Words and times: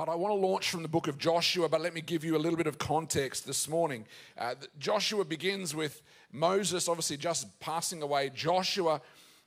but 0.00 0.08
I 0.08 0.14
want 0.14 0.32
to 0.32 0.46
launch 0.46 0.70
from 0.70 0.80
the 0.80 0.88
book 0.88 1.08
of 1.08 1.18
Joshua, 1.18 1.68
but 1.68 1.82
let 1.82 1.92
me 1.92 2.00
give 2.00 2.24
you 2.24 2.34
a 2.34 2.38
little 2.38 2.56
bit 2.56 2.66
of 2.66 2.78
context 2.78 3.46
this 3.46 3.68
morning. 3.68 4.06
Uh, 4.38 4.54
Joshua 4.78 5.26
begins 5.26 5.74
with 5.74 6.00
Moses 6.32 6.88
obviously 6.88 7.18
just 7.18 7.60
passing 7.60 8.00
away. 8.00 8.30
Joshua 8.30 9.02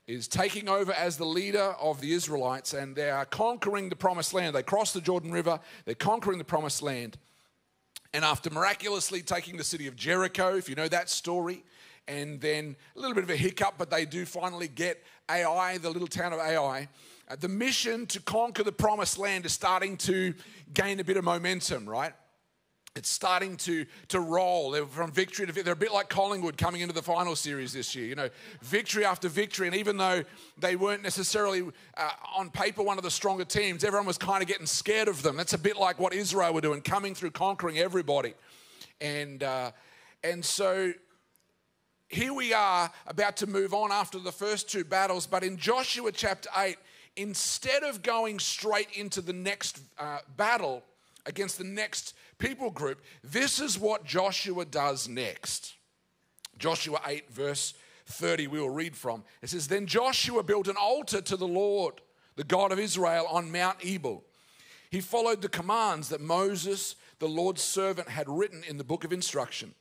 is 0.06 0.28
taking 0.28 0.70
over 0.70 0.92
as 0.92 1.18
the 1.18 1.26
leader 1.26 1.74
of 1.82 2.02
the 2.02 2.14
Israelites, 2.14 2.76
and 2.76 2.96
they 2.96 3.10
are 3.10 3.26
conquering 3.26 3.90
the 3.90 3.96
promised 3.96 4.32
land. 4.32 4.56
They 4.56 4.62
cross 4.62 4.94
the 4.94 5.02
Jordan 5.02 5.32
River, 5.32 5.60
they're 5.86 5.96
conquering 5.96 6.38
the 6.38 6.44
promised 6.44 6.84
land. 6.84 7.18
And 8.14 8.24
after 8.24 8.52
miraculously 8.52 9.24
taking 9.24 9.58
the 9.58 9.64
city 9.64 9.88
of 9.88 9.96
Jericho, 9.96 10.56
if 10.56 10.70
you 10.70 10.76
know 10.76 10.88
that 10.88 11.10
story, 11.10 11.64
and 12.08 12.40
then 12.40 12.76
a 12.96 13.00
little 13.00 13.16
bit 13.16 13.24
of 13.24 13.32
a 13.32 13.36
hiccup, 13.36 13.74
but 13.80 13.90
they 13.90 14.06
do 14.06 14.24
finally 14.24 14.68
get 14.68 15.04
Ai, 15.28 15.80
the 15.80 15.90
little 15.90 16.08
town 16.08 16.32
of 16.32 16.38
Ai. 16.38 16.90
Uh, 17.30 17.36
the 17.40 17.48
mission 17.48 18.06
to 18.08 18.22
conquer 18.22 18.64
the 18.64 18.72
promised 18.72 19.18
land 19.18 19.46
is 19.46 19.54
starting 19.54 19.98
to 19.98 20.34
gain 20.74 21.00
a 21.00 21.04
bit 21.04 21.18
of 21.18 21.24
momentum, 21.24 21.88
right? 21.88 22.14
It's 22.96 23.10
starting 23.10 23.58
to, 23.58 23.88
to 24.10 24.20
roll. 24.20 24.70
They're 24.70 24.86
from 24.86 25.12
victory 25.12 25.48
to 25.48 25.52
victory. 25.52 25.64
They're 25.64 25.74
a 25.74 25.76
bit 25.76 25.92
like 25.92 26.10
Collingwood 26.10 26.58
coming 26.58 26.82
into 26.82 26.94
the 26.94 27.02
final 27.02 27.36
series 27.36 27.74
this 27.74 27.96
year. 27.96 28.06
You 28.06 28.14
know, 28.14 28.30
victory 28.62 29.04
after 29.04 29.28
victory. 29.30 29.66
And 29.66 29.76
even 29.76 29.98
though 29.98 30.24
they 30.60 30.76
weren't 30.76 31.02
necessarily 31.02 31.64
uh, 31.98 32.10
on 32.38 32.52
paper 32.52 32.84
one 32.84 33.00
of 33.00 33.04
the 33.04 33.10
stronger 33.10 33.46
teams, 33.46 33.84
everyone 33.84 34.06
was 34.06 34.20
kind 34.20 34.44
of 34.44 34.48
getting 34.48 34.68
scared 34.68 35.08
of 35.08 35.24
them. 35.24 35.36
That's 35.36 35.54
a 35.54 35.58
bit 35.58 35.78
like 35.78 35.98
what 35.98 36.14
Israel 36.14 36.54
were 36.54 36.62
doing, 36.62 36.82
coming 36.82 37.16
through, 37.16 37.32
conquering 37.32 37.80
everybody. 37.80 38.36
And, 39.02 39.42
uh, 39.42 39.72
and 40.24 40.46
so 40.46 40.94
here 42.10 42.34
we 42.34 42.54
are 42.54 42.92
about 43.08 43.38
to 43.38 43.48
move 43.48 43.74
on 43.74 43.92
after 43.92 44.20
the 44.20 44.32
first 44.32 44.70
two 44.70 44.84
battles. 44.84 45.26
But 45.26 45.44
in 45.44 45.58
Joshua 45.58 46.12
chapter 46.12 46.50
8, 46.56 46.78
instead 47.16 47.84
of 47.84 48.02
going 48.02 48.40
straight 48.40 48.90
into 48.96 49.22
the 49.22 49.34
next 49.34 49.80
uh, 49.98 50.20
battle 50.36 50.84
against 51.26 51.58
the 51.58 51.64
next 51.64 52.14
people 52.38 52.70
group, 52.70 53.02
this 53.24 53.60
is 53.60 53.80
what 53.80 54.06
Joshua 54.06 54.66
does 54.66 55.08
next. 55.08 55.76
Joshua 56.58 57.00
8, 57.06 57.32
verse 57.32 57.74
30, 58.06 58.48
we 58.48 58.60
will 58.60 58.70
read 58.70 58.96
from. 58.96 59.24
It 59.42 59.50
says, 59.50 59.68
Then 59.68 59.86
Joshua 59.86 60.44
built 60.44 60.68
an 60.68 60.76
altar 60.78 61.22
to 61.22 61.38
the 61.38 61.48
Lord, 61.48 62.02
the 62.36 62.44
God 62.44 62.72
of 62.72 62.80
Israel, 62.80 63.26
on 63.30 63.52
Mount 63.52 63.78
Ebal. 63.84 64.24
He 64.90 65.02
followed 65.02 65.42
the 65.42 65.50
commands 65.50 66.10
that 66.10 66.22
Moses, 66.22 66.96
the 67.20 67.28
Lord's 67.28 67.64
servant, 67.64 68.10
had 68.10 68.30
written 68.30 68.64
in 68.68 68.78
the 68.78 68.84
book 68.84 69.04
of 69.04 69.14
instruction. 69.14 69.74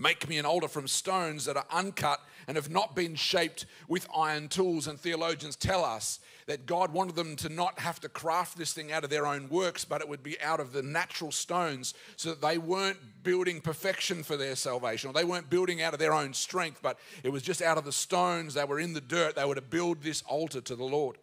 Make 0.00 0.28
me 0.28 0.38
an 0.38 0.46
altar 0.46 0.68
from 0.68 0.86
stones 0.86 1.44
that 1.46 1.56
are 1.56 1.66
uncut 1.72 2.20
and 2.46 2.56
have 2.56 2.70
not 2.70 2.94
been 2.94 3.16
shaped 3.16 3.66
with 3.88 4.06
iron 4.16 4.46
tools. 4.46 4.86
And 4.86 4.98
theologians 4.98 5.56
tell 5.56 5.84
us 5.84 6.20
that 6.46 6.66
God 6.66 6.92
wanted 6.92 7.16
them 7.16 7.34
to 7.36 7.48
not 7.48 7.80
have 7.80 7.98
to 8.00 8.08
craft 8.08 8.56
this 8.56 8.72
thing 8.72 8.92
out 8.92 9.02
of 9.02 9.10
their 9.10 9.26
own 9.26 9.48
works, 9.48 9.84
but 9.84 10.00
it 10.00 10.08
would 10.08 10.22
be 10.22 10.40
out 10.40 10.60
of 10.60 10.72
the 10.72 10.82
natural 10.82 11.32
stones 11.32 11.94
so 12.16 12.30
that 12.30 12.40
they 12.40 12.58
weren't 12.58 12.98
building 13.24 13.60
perfection 13.60 14.22
for 14.22 14.36
their 14.36 14.54
salvation, 14.54 15.10
or 15.10 15.12
they 15.12 15.24
weren't 15.24 15.50
building 15.50 15.82
out 15.82 15.92
of 15.92 15.98
their 15.98 16.14
own 16.14 16.32
strength, 16.32 16.78
but 16.80 16.98
it 17.24 17.30
was 17.30 17.42
just 17.42 17.60
out 17.60 17.76
of 17.76 17.84
the 17.84 17.92
stones. 17.92 18.54
They 18.54 18.64
were 18.64 18.80
in 18.80 18.94
the 18.94 19.00
dirt. 19.00 19.34
They 19.34 19.44
were 19.44 19.56
to 19.56 19.60
build 19.60 20.02
this 20.02 20.22
altar 20.22 20.60
to 20.60 20.76
the 20.76 20.84
Lord. 20.84 21.18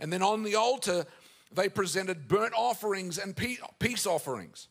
And 0.00 0.10
then 0.12 0.22
on 0.22 0.42
the 0.42 0.56
altar, 0.56 1.04
they 1.52 1.68
presented 1.68 2.28
burnt 2.28 2.54
offerings 2.56 3.18
and 3.18 3.36
peace 3.36 4.06
offerings 4.06 4.68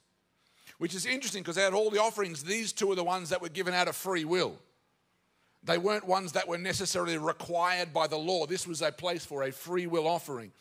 which 0.82 0.96
is 0.96 1.06
interesting 1.06 1.44
because 1.44 1.60
out 1.60 1.68
of 1.68 1.76
all 1.76 1.92
the 1.92 2.02
offerings, 2.02 2.44
these 2.44 2.74
two 2.74 2.92
are 2.92 2.96
the 2.96 3.04
ones 3.04 3.30
that 3.30 3.40
were 3.40 3.50
given 3.50 3.72
out 3.72 3.88
of 3.88 3.96
free 3.96 4.26
will. 4.26 4.58
They 5.64 5.78
weren't 5.78 6.08
ones 6.08 6.32
that 6.32 6.48
were 6.48 6.58
necessarily 6.58 7.20
required 7.20 7.94
by 7.94 8.08
the 8.08 8.18
law. 8.18 8.48
This 8.48 8.66
was 8.66 8.82
a 8.82 8.92
place 8.92 9.24
for 9.24 9.44
a 9.44 9.52
free 9.52 9.86
will 9.86 10.08
offering. 10.08 10.52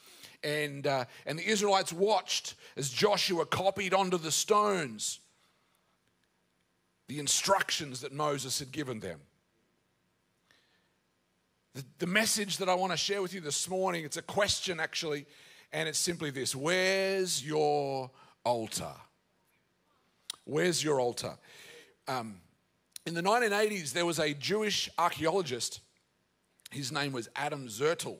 And, 0.45 0.87
uh, 0.87 1.07
and 1.25 1.39
the 1.39 1.49
Israelites 1.49 1.91
watched 1.91 2.53
as 2.77 2.91
Joshua 2.91 3.47
copied 3.47 3.95
onto 3.95 4.19
the 4.19 4.31
stones 4.31 5.21
the 7.09 7.19
instructions 7.19 8.03
that 8.03 8.13
Moses 8.13 8.59
had 8.59 8.73
given 8.73 9.01
them. 9.01 9.21
The, 11.75 11.85
the 11.99 12.07
message 12.07 12.59
that 12.59 12.69
I 12.69 12.75
want 12.75 12.93
to 12.93 12.99
share 12.99 13.23
with 13.23 13.33
you 13.33 13.41
this 13.41 13.71
morning, 13.71 14.05
it's 14.05 14.19
a 14.19 14.23
question 14.23 14.81
actually, 14.81 15.25
and 15.73 15.89
it's 15.89 15.99
simply 15.99 16.29
this 16.29 16.55
Where's 16.55 17.43
your 17.43 18.11
altar? 18.45 18.93
Where's 20.51 20.83
your 20.83 21.01
altar? 21.01 21.35
Um, 22.09 22.41
in 23.07 23.15
the 23.15 23.23
1980s, 23.23 23.93
there 23.93 24.05
was 24.05 24.19
a 24.19 24.35
Jewish 24.35 24.91
archaeologist. 24.99 25.79
His 26.73 26.91
name 26.91 27.13
was 27.13 27.29
Adam 27.37 27.69
Zertal 27.69 28.19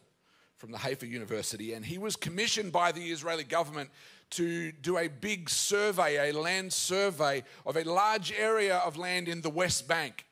from 0.57 0.71
the 0.71 0.79
Haifa 0.79 1.09
University, 1.09 1.73
and 1.73 1.85
he 1.85 1.99
was 1.99 2.15
commissioned 2.15 2.71
by 2.71 2.93
the 2.93 3.11
Israeli 3.11 3.43
government 3.43 3.91
to 4.31 4.71
do 4.71 4.97
a 4.99 5.09
big 5.09 5.51
survey, 5.51 6.31
a 6.31 6.39
land 6.39 6.73
survey 6.73 7.43
of 7.67 7.77
a 7.77 7.83
large 7.83 8.33
area 8.39 8.77
of 8.77 8.97
land 8.97 9.27
in 9.27 9.41
the 9.41 9.51
West 9.51 9.89
Bank, 9.89 10.25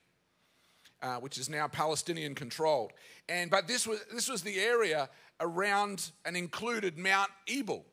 uh, 1.03 1.17
which 1.17 1.37
is 1.37 1.49
now 1.49 1.67
Palestinian 1.67 2.37
controlled. 2.37 2.93
And 3.29 3.51
but 3.51 3.67
this 3.67 3.89
was 3.89 3.99
this 4.15 4.29
was 4.29 4.43
the 4.43 4.61
area 4.61 5.09
around 5.41 6.13
and 6.25 6.37
included 6.37 6.97
Mount 6.97 7.33
Ebal, 7.49 7.85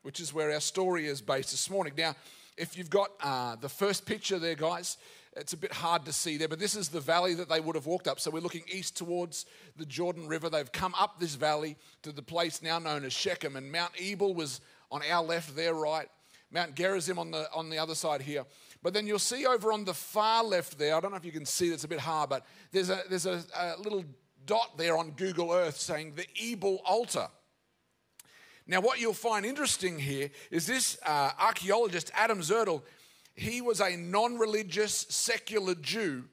which 0.00 0.18
is 0.18 0.32
where 0.32 0.50
our 0.50 0.60
story 0.60 1.06
is 1.06 1.20
based 1.20 1.50
this 1.50 1.68
morning. 1.68 1.92
Now, 1.94 2.14
if 2.56 2.78
you've 2.78 2.90
got 2.90 3.10
uh, 3.22 3.56
the 3.56 3.68
first 3.68 4.06
picture 4.06 4.38
there, 4.38 4.54
guys, 4.54 4.96
it's 5.36 5.52
a 5.52 5.56
bit 5.56 5.72
hard 5.72 6.04
to 6.04 6.12
see 6.12 6.36
there, 6.36 6.46
but 6.46 6.60
this 6.60 6.76
is 6.76 6.88
the 6.88 7.00
valley 7.00 7.34
that 7.34 7.48
they 7.48 7.58
would 7.58 7.74
have 7.74 7.86
walked 7.86 8.06
up. 8.06 8.20
So 8.20 8.30
we're 8.30 8.40
looking 8.40 8.62
east 8.68 8.96
towards 8.96 9.46
the 9.76 9.84
Jordan 9.84 10.28
River. 10.28 10.48
They've 10.48 10.70
come 10.70 10.94
up 10.96 11.18
this 11.18 11.34
valley 11.34 11.76
to 12.02 12.12
the 12.12 12.22
place 12.22 12.62
now 12.62 12.78
known 12.78 13.04
as 13.04 13.12
Shechem, 13.12 13.56
and 13.56 13.72
Mount 13.72 13.92
Ebal 14.00 14.34
was 14.34 14.60
on 14.92 15.02
our 15.10 15.24
left, 15.24 15.56
their 15.56 15.74
right. 15.74 16.08
Mount 16.52 16.76
Gerizim 16.76 17.18
on 17.18 17.32
the, 17.32 17.48
on 17.52 17.68
the 17.68 17.78
other 17.78 17.96
side 17.96 18.22
here. 18.22 18.44
But 18.80 18.94
then 18.94 19.06
you'll 19.08 19.18
see 19.18 19.44
over 19.44 19.72
on 19.72 19.84
the 19.84 19.94
far 19.94 20.44
left 20.44 20.78
there, 20.78 20.94
I 20.94 21.00
don't 21.00 21.10
know 21.10 21.16
if 21.16 21.24
you 21.24 21.32
can 21.32 21.46
see, 21.46 21.68
it's 21.70 21.84
a 21.84 21.88
bit 21.88 21.98
hard, 21.98 22.30
but 22.30 22.46
there's 22.70 22.90
a, 22.90 23.00
there's 23.08 23.26
a, 23.26 23.42
a 23.56 23.74
little 23.78 24.04
dot 24.46 24.78
there 24.78 24.96
on 24.96 25.10
Google 25.12 25.52
Earth 25.52 25.78
saying 25.78 26.14
the 26.14 26.26
Ebal 26.40 26.80
altar. 26.84 27.26
Now, 28.66 28.80
what 28.80 28.98
you'll 28.98 29.12
find 29.12 29.44
interesting 29.44 29.98
here 29.98 30.30
is 30.50 30.66
this 30.66 30.98
uh, 31.04 31.32
archaeologist, 31.38 32.10
Adam 32.14 32.40
Zertal, 32.40 32.82
he 33.34 33.60
was 33.60 33.80
a 33.80 33.96
non 33.96 34.38
religious, 34.38 35.06
secular 35.10 35.74
Jew 35.74 36.24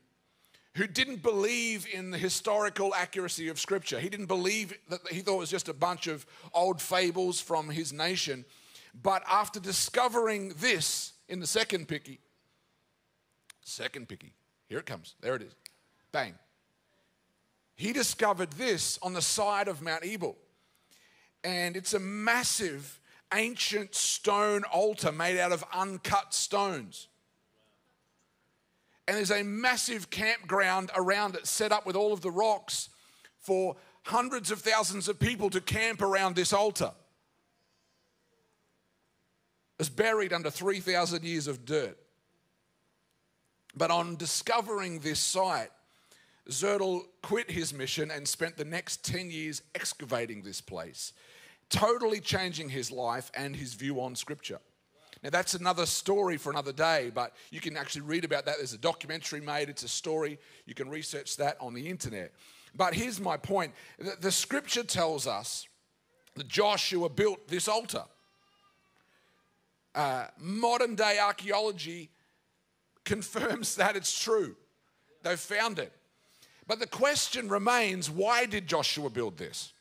who 0.76 0.88
didn't 0.88 1.22
believe 1.22 1.86
in 1.92 2.12
the 2.12 2.18
historical 2.18 2.96
accuracy 2.96 3.50
of 3.50 3.60
Scripture. 3.60 4.00
He 4.00 4.08
didn't 4.08 4.28
believe 4.28 4.74
that 4.90 5.02
he 5.10 5.20
thought 5.20 5.36
it 5.36 5.40
was 5.40 5.50
just 5.50 5.68
a 5.68 5.74
bunch 5.74 6.08
of 6.08 6.26
old 6.54 6.82
fables 6.82 7.42
from 7.42 7.70
his 7.70 7.92
nation. 7.92 8.46
But 9.02 9.24
after 9.30 9.60
discovering 9.60 10.54
this 10.60 11.14
in 11.28 11.42
the 11.42 11.48
second 11.48 11.88
picky, 11.88 12.20
second 13.64 14.08
picky, 14.08 14.34
here 14.68 14.80
it 14.80 14.86
comes, 14.86 15.16
there 15.20 15.36
it 15.36 15.42
is, 15.42 15.54
bang. 16.14 16.36
He 17.76 17.92
discovered 17.92 18.52
this 18.52 18.98
on 19.02 19.14
the 19.14 19.22
side 19.22 19.68
of 19.68 19.82
Mount 19.82 20.06
Ebal 20.06 20.38
and 21.44 21.76
it's 21.76 21.94
a 21.94 22.00
massive 22.00 23.00
ancient 23.34 23.96
stone 23.96 24.64
altar 24.66 25.12
made 25.12 25.40
out 25.40 25.52
of 25.52 25.64
uncut 25.74 26.34
stones. 26.34 27.08
And 29.08 29.18
there's 29.18 29.32
a 29.32 29.44
massive 29.44 30.10
campground 30.10 30.92
around 30.96 31.36
it 31.36 31.48
set 31.48 31.72
up 31.72 31.86
with 31.86 31.96
all 31.96 32.14
of 32.14 32.22
the 32.22 32.32
rocks 32.32 32.90
for 33.40 33.76
hundreds 34.04 34.52
of 34.52 34.62
thousands 34.62 35.08
of 35.08 35.20
people 35.20 35.50
to 35.50 35.62
camp 35.62 36.02
around 36.02 36.36
this 36.36 36.54
altar. 36.54 36.92
It's 39.80 39.90
buried 39.90 40.32
under 40.32 40.52
3,000 40.52 41.24
years 41.24 41.48
of 41.48 41.66
dirt. 41.66 41.98
But 43.76 43.90
on 43.90 44.16
discovering 44.16 45.00
this 45.00 45.20
site, 45.20 45.72
Zertal 46.50 47.04
quit 47.24 47.50
his 47.50 47.74
mission 47.74 48.12
and 48.12 48.28
spent 48.28 48.58
the 48.58 48.66
next 48.66 49.04
10 49.06 49.32
years 49.32 49.62
excavating 49.74 50.44
this 50.44 50.62
place 50.62 51.14
totally 51.72 52.20
changing 52.20 52.70
his 52.70 52.92
life 52.92 53.32
and 53.34 53.56
his 53.56 53.74
view 53.74 54.02
on 54.02 54.16
Scripture. 54.16 54.60
Now, 55.24 55.30
that's 55.30 55.54
another 55.54 55.86
story 55.86 56.38
for 56.38 56.52
another 56.52 56.74
day, 56.74 57.12
but 57.14 57.34
you 57.52 57.60
can 57.60 57.78
actually 57.78 58.02
read 58.02 58.26
about 58.26 58.46
that. 58.46 58.58
There's 58.58 58.74
a 58.74 58.78
documentary 58.78 59.40
made, 59.40 59.70
it's 59.70 59.84
a 59.84 59.88
story. 59.88 60.40
You 60.66 60.74
can 60.74 60.90
research 60.90 61.38
that 61.38 61.58
on 61.60 61.74
the 61.74 61.88
internet. 61.88 62.34
But 62.76 62.94
here's 62.94 63.20
my 63.20 63.38
point 63.38 63.74
the, 64.20 64.32
scripture 64.32 64.84
tells 64.84 65.28
us 65.28 65.68
that 66.36 66.48
Joshua 66.48 67.10
built 67.10 67.48
this 67.48 67.68
altar. 67.68 68.04
Uh, 69.94 70.28
modern 70.40 70.96
day 70.96 71.20
archaeology 71.20 72.10
confirms 73.04 73.76
that 73.76 73.96
it's 73.96 74.24
true. 74.24 74.56
They've 75.22 75.40
found 75.40 75.80
it. 75.80 75.92
But 76.66 76.80
the 76.80 76.88
question 76.88 77.50
remains 77.50 78.10
why 78.10 78.46
did 78.46 78.68
Joshua 78.68 79.10
build 79.10 79.38
this? 79.38 79.74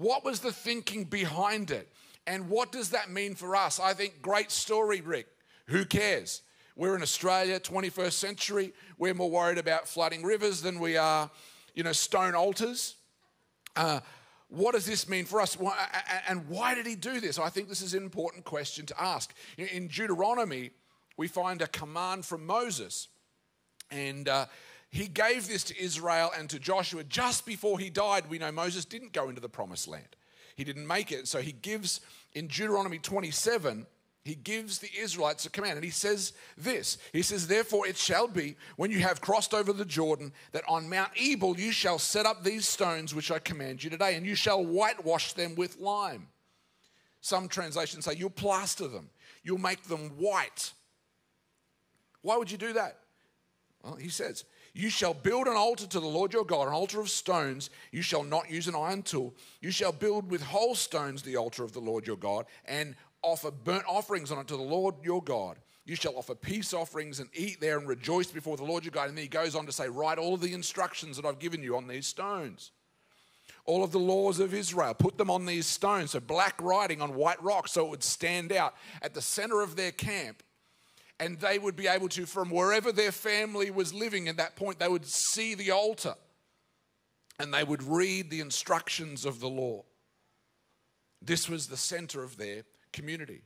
What 0.00 0.24
was 0.24 0.40
the 0.40 0.50
thinking 0.50 1.04
behind 1.04 1.70
it? 1.70 1.92
And 2.26 2.48
what 2.48 2.72
does 2.72 2.88
that 2.90 3.10
mean 3.10 3.34
for 3.34 3.54
us? 3.54 3.78
I 3.78 3.92
think 3.92 4.22
great 4.22 4.50
story, 4.50 5.02
Rick. 5.02 5.26
Who 5.66 5.84
cares? 5.84 6.40
We're 6.74 6.96
in 6.96 7.02
Australia, 7.02 7.60
21st 7.60 8.12
century. 8.12 8.72
We're 8.96 9.12
more 9.12 9.30
worried 9.30 9.58
about 9.58 9.86
flooding 9.86 10.22
rivers 10.22 10.62
than 10.62 10.80
we 10.80 10.96
are, 10.96 11.30
you 11.74 11.82
know, 11.82 11.92
stone 11.92 12.34
altars. 12.34 12.94
Uh, 13.76 14.00
what 14.48 14.72
does 14.72 14.86
this 14.86 15.06
mean 15.06 15.26
for 15.26 15.38
us? 15.38 15.58
And 16.26 16.48
why 16.48 16.74
did 16.74 16.86
he 16.86 16.94
do 16.94 17.20
this? 17.20 17.38
I 17.38 17.50
think 17.50 17.68
this 17.68 17.82
is 17.82 17.92
an 17.92 18.02
important 18.02 18.46
question 18.46 18.86
to 18.86 18.98
ask. 18.98 19.34
In 19.58 19.88
Deuteronomy, 19.88 20.70
we 21.18 21.28
find 21.28 21.60
a 21.60 21.66
command 21.66 22.24
from 22.24 22.46
Moses. 22.46 23.08
And 23.90 24.30
uh, 24.30 24.46
he 24.90 25.06
gave 25.06 25.48
this 25.48 25.64
to 25.64 25.80
Israel 25.80 26.30
and 26.36 26.50
to 26.50 26.58
Joshua 26.58 27.04
just 27.04 27.46
before 27.46 27.78
he 27.78 27.90
died. 27.90 28.24
We 28.28 28.38
know 28.38 28.52
Moses 28.52 28.84
didn't 28.84 29.12
go 29.12 29.28
into 29.28 29.40
the 29.40 29.48
promised 29.48 29.88
land, 29.88 30.16
he 30.56 30.64
didn't 30.64 30.86
make 30.86 31.12
it. 31.12 31.28
So 31.28 31.40
he 31.40 31.52
gives 31.52 32.00
in 32.34 32.46
Deuteronomy 32.46 32.98
27 32.98 33.86
he 34.22 34.34
gives 34.34 34.78
the 34.78 34.90
Israelites 34.98 35.46
a 35.46 35.50
command, 35.50 35.76
and 35.76 35.84
he 35.84 35.90
says 35.90 36.34
this 36.56 36.98
He 37.12 37.22
says, 37.22 37.46
Therefore 37.46 37.86
it 37.86 37.96
shall 37.96 38.28
be, 38.28 38.56
when 38.76 38.90
you 38.90 39.00
have 39.00 39.20
crossed 39.20 39.54
over 39.54 39.72
the 39.72 39.84
Jordan, 39.84 40.32
that 40.52 40.64
on 40.68 40.90
Mount 40.90 41.10
Ebal 41.16 41.58
you 41.58 41.72
shall 41.72 41.98
set 41.98 42.26
up 42.26 42.44
these 42.44 42.68
stones 42.68 43.14
which 43.14 43.30
I 43.30 43.38
command 43.38 43.82
you 43.82 43.88
today, 43.88 44.16
and 44.16 44.26
you 44.26 44.34
shall 44.34 44.64
whitewash 44.64 45.32
them 45.32 45.54
with 45.54 45.78
lime. 45.78 46.28
Some 47.22 47.48
translations 47.48 48.04
say 48.04 48.14
you'll 48.14 48.30
plaster 48.30 48.88
them, 48.88 49.08
you'll 49.42 49.58
make 49.58 49.84
them 49.84 50.10
white. 50.18 50.72
Why 52.22 52.36
would 52.36 52.50
you 52.50 52.58
do 52.58 52.74
that? 52.74 52.98
Well, 53.82 53.96
he 53.96 54.10
says, 54.10 54.44
You 54.72 54.88
shall 54.88 55.14
build 55.14 55.46
an 55.46 55.56
altar 55.56 55.86
to 55.86 56.00
the 56.00 56.06
Lord 56.06 56.32
your 56.32 56.44
God, 56.44 56.68
an 56.68 56.74
altar 56.74 57.00
of 57.00 57.10
stones. 57.10 57.70
You 57.90 58.02
shall 58.02 58.22
not 58.22 58.50
use 58.50 58.68
an 58.68 58.76
iron 58.76 59.02
tool. 59.02 59.34
You 59.60 59.70
shall 59.70 59.92
build 59.92 60.30
with 60.30 60.42
whole 60.42 60.74
stones 60.74 61.22
the 61.22 61.36
altar 61.36 61.64
of 61.64 61.72
the 61.72 61.80
Lord 61.80 62.06
your 62.06 62.16
God, 62.16 62.46
and 62.66 62.94
offer 63.22 63.50
burnt 63.50 63.84
offerings 63.88 64.30
on 64.30 64.38
it 64.38 64.46
to 64.48 64.56
the 64.56 64.62
Lord 64.62 64.94
your 65.02 65.22
God. 65.22 65.58
You 65.84 65.96
shall 65.96 66.16
offer 66.16 66.36
peace 66.36 66.72
offerings 66.72 67.18
and 67.18 67.28
eat 67.34 67.60
there 67.60 67.78
and 67.78 67.88
rejoice 67.88 68.30
before 68.30 68.56
the 68.56 68.64
Lord 68.64 68.84
your 68.84 68.92
God. 68.92 69.08
And 69.08 69.16
then 69.16 69.22
he 69.22 69.28
goes 69.28 69.56
on 69.56 69.66
to 69.66 69.72
say, 69.72 69.88
Write 69.88 70.18
all 70.18 70.34
of 70.34 70.40
the 70.40 70.54
instructions 70.54 71.16
that 71.16 71.26
I've 71.26 71.40
given 71.40 71.62
you 71.62 71.76
on 71.76 71.88
these 71.88 72.06
stones. 72.06 72.70
All 73.64 73.82
of 73.82 73.92
the 73.92 73.98
laws 73.98 74.40
of 74.40 74.54
Israel, 74.54 74.94
put 74.94 75.18
them 75.18 75.30
on 75.30 75.46
these 75.46 75.66
stones. 75.66 76.12
So 76.12 76.20
black 76.20 76.60
writing 76.62 77.02
on 77.02 77.14
white 77.14 77.42
rock 77.42 77.68
so 77.68 77.86
it 77.86 77.90
would 77.90 78.02
stand 78.02 78.52
out 78.52 78.74
at 79.02 79.14
the 79.14 79.22
center 79.22 79.62
of 79.62 79.76
their 79.76 79.92
camp. 79.92 80.42
And 81.20 81.38
they 81.38 81.58
would 81.58 81.76
be 81.76 81.86
able 81.86 82.08
to, 82.08 82.26
from 82.26 82.50
wherever 82.50 82.90
their 82.90 83.12
family 83.12 83.70
was 83.70 83.94
living 83.94 84.26
at 84.26 84.38
that 84.38 84.56
point, 84.56 84.78
they 84.80 84.88
would 84.88 85.06
see 85.06 85.54
the 85.54 85.70
altar 85.70 86.14
and 87.38 87.54
they 87.54 87.62
would 87.62 87.82
read 87.82 88.30
the 88.30 88.40
instructions 88.40 89.24
of 89.24 89.38
the 89.38 89.48
law. 89.48 89.84
This 91.22 91.48
was 91.48 91.68
the 91.68 91.76
center 91.76 92.22
of 92.22 92.36
their 92.36 92.62
community. 92.92 93.42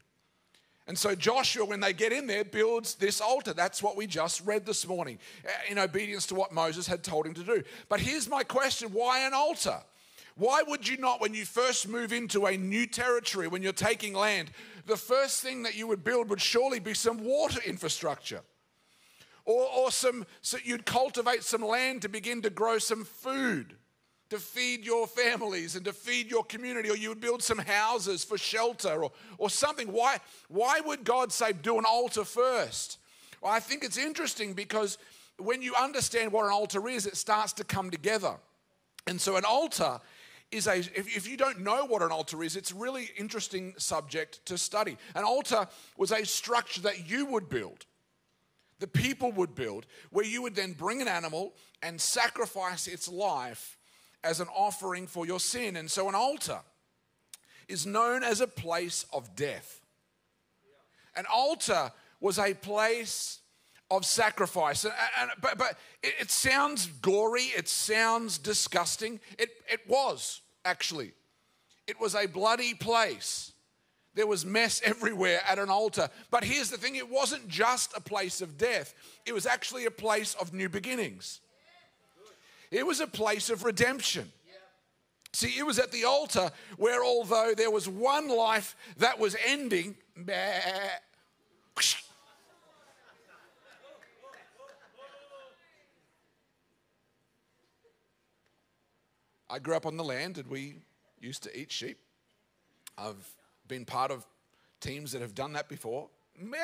And 0.87 0.99
so 0.99 1.15
Joshua, 1.15 1.65
when 1.65 1.81
they 1.81 1.93
get 1.93 2.13
in 2.13 2.27
there, 2.27 2.45
builds 2.45 2.95
this 2.95 3.21
altar. 3.21 3.55
That's 3.55 3.83
what 3.83 3.97
we 3.97 4.07
just 4.07 4.45
read 4.45 4.67
this 4.67 4.87
morning, 4.87 5.19
uh, 5.45 5.51
in 5.69 5.79
obedience 5.79 6.27
to 6.27 6.35
what 6.35 6.53
Moses 6.53 6.87
had 6.87 7.03
told 7.03 7.27
him 7.27 7.35
to 7.35 7.43
do. 7.43 7.63
But 7.89 8.01
here's 8.01 8.29
my 8.29 8.45
question 8.45 8.93
why 8.93 9.21
an 9.27 9.35
altar? 9.35 9.79
Why 10.37 10.63
would 10.67 10.87
you 10.87 10.97
not, 10.97 11.21
when 11.21 11.33
you 11.33 11.45
first 11.45 11.89
move 11.89 12.13
into 12.13 12.47
a 12.47 12.57
new 12.57 12.87
territory, 12.87 13.47
when 13.47 13.63
you're 13.63 13.73
taking 13.73 14.15
land, 14.15 14.51
the 14.87 14.97
first 14.97 15.43
thing 15.43 15.63
that 15.63 15.77
you 15.77 15.87
would 15.87 16.05
build 16.05 16.31
would 16.31 16.41
surely 16.41 16.81
be 16.81 16.95
some 16.95 17.25
water 17.25 17.61
infrastructure? 17.67 18.41
Or, 19.45 19.67
or 19.77 19.91
some, 19.91 20.27
so 20.41 20.57
you'd 20.65 20.87
cultivate 20.87 21.43
some 21.43 21.63
land 21.63 22.03
to 22.03 22.09
begin 22.09 22.43
to 22.43 22.51
grow 22.51 22.79
some 22.79 23.05
food 23.05 23.77
to 24.31 24.39
feed 24.39 24.85
your 24.85 25.07
families 25.07 25.77
and 25.77 25.85
to 25.85 25.93
feed 25.93 26.31
your 26.31 26.45
community, 26.45 26.91
or 26.91 26.97
you 26.97 27.11
would 27.11 27.21
build 27.21 27.43
some 27.43 27.59
houses 27.59 28.25
for 28.25 28.39
shelter 28.39 29.05
or, 29.05 29.13
or 29.39 29.51
something. 29.51 29.93
Why, 29.93 30.19
why 30.49 30.81
would 30.81 31.05
God 31.05 31.31
say, 31.31 31.53
do 31.53 31.79
an 31.79 31.85
altar 31.87 32.25
first? 32.25 32.99
Well, 33.41 33.53
I 33.53 33.61
think 33.61 33.85
it's 33.85 33.99
interesting 33.99 34.55
because 34.55 34.99
when 35.39 35.63
you 35.63 35.75
understand 35.75 36.33
what 36.33 36.47
an 36.47 36.53
altar 36.53 36.89
is, 36.89 37.07
it 37.07 37.17
starts 37.17 37.53
to 37.55 37.65
come 37.65 37.91
together. 37.91 38.35
And 39.07 39.21
so, 39.21 39.37
an 39.37 39.45
altar 39.45 40.01
is 40.55 40.67
a, 40.67 40.77
if, 40.77 41.17
if 41.17 41.29
you 41.29 41.37
don't 41.37 41.61
know 41.61 41.85
what 41.85 42.03
an 42.03 42.11
altar 42.11 42.43
is, 42.43 42.57
it's 42.57 42.73
a 42.73 42.75
really 42.77 43.11
interesting 43.19 43.75
subject 43.77 44.45
to 44.47 44.57
study. 44.57 44.97
An 45.15 45.25
altar 45.25 45.67
was 45.97 46.13
a 46.13 46.25
structure 46.25 46.81
that 46.83 47.11
you 47.11 47.27
would 47.27 47.49
build 47.49 47.87
the 48.85 48.87
people 48.87 49.33
would 49.33 49.55
build, 49.55 49.87
where 50.11 50.25
you 50.25 50.43
would 50.43 50.55
then 50.55 50.73
bring 50.73 51.01
an 51.01 51.09
animal 51.09 51.55
and 51.83 51.99
sacrifice 52.01 52.87
its 52.87 53.09
life 53.09 53.79
as 54.23 54.41
an 54.41 54.49
offering 54.55 55.07
for 55.07 55.27
your 55.27 55.41
sin. 55.41 55.77
And 55.77 55.91
so 55.91 56.09
an 56.09 56.15
altar 56.15 56.61
is 57.69 57.87
known 57.87 58.23
as 58.23 58.41
a 58.41 58.47
place 58.47 59.07
of 59.13 59.35
death. 59.37 59.81
An 61.17 61.25
altar 61.33 61.93
was 62.21 62.39
a 62.39 62.53
place 62.53 63.41
of 63.91 64.05
sacrifice. 64.05 64.85
And, 64.85 64.93
and, 65.21 65.31
but 65.41 65.57
but 65.57 65.79
it, 66.03 66.15
it, 66.21 66.31
sounds 66.31 66.87
gory, 66.87 67.53
it 67.57 67.69
sounds 67.69 68.39
disgusting. 68.39 69.21
It, 69.39 69.51
it 69.71 69.81
was, 69.87 70.41
actually. 70.65 71.13
It 71.87 72.01
was 72.01 72.15
a 72.15 72.27
bloody 72.27 72.75
place. 72.75 73.53
There 74.15 74.27
was 74.27 74.47
mess 74.47 74.81
everywhere 74.85 75.41
at 75.49 75.59
an 75.59 75.71
altar. 75.71 76.09
But 76.31 76.45
here's 76.45 76.71
the 76.71 76.79
thing 76.79 76.97
it 76.97 77.11
wasn't 77.11 77.49
just 77.49 77.97
a 77.97 78.01
place 78.01 78.41
of 78.41 78.57
death, 78.57 78.95
it 79.27 79.33
was 79.33 79.47
actually 79.47 79.87
a 79.87 79.91
place 79.91 80.35
of 80.41 80.53
new 80.53 80.69
beginnings. 80.69 81.41
It 82.71 82.87
was 82.87 83.01
a 83.01 83.07
place 83.07 83.51
of 83.51 83.63
redemption. 83.63 84.33
See, 85.33 85.59
it 85.59 85.67
was 85.67 85.81
at 85.81 85.91
the 85.91 86.05
altar 86.05 86.51
where, 86.77 87.05
although 87.05 87.55
there 87.57 87.71
was 87.71 87.89
one 87.89 88.29
life 88.29 88.77
that 88.99 89.19
was 89.19 89.37
ending, 89.45 89.97
I 99.55 99.61
grew 99.61 99.77
up 99.77 99.87
on 99.87 99.97
the 99.97 100.03
land 100.03 100.37
and 100.37 100.49
we 100.49 100.75
used 101.21 101.45
to 101.45 101.57
eat 101.57 101.71
sheep. 101.71 101.97
I've 102.99 103.25
been 103.69 103.85
part 103.85 104.11
of 104.11 104.27
teams 104.81 105.13
that 105.13 105.23
have 105.23 105.33
done 105.33 105.53
that 105.53 105.69
before. 105.69 106.09
Meh. 106.37 106.59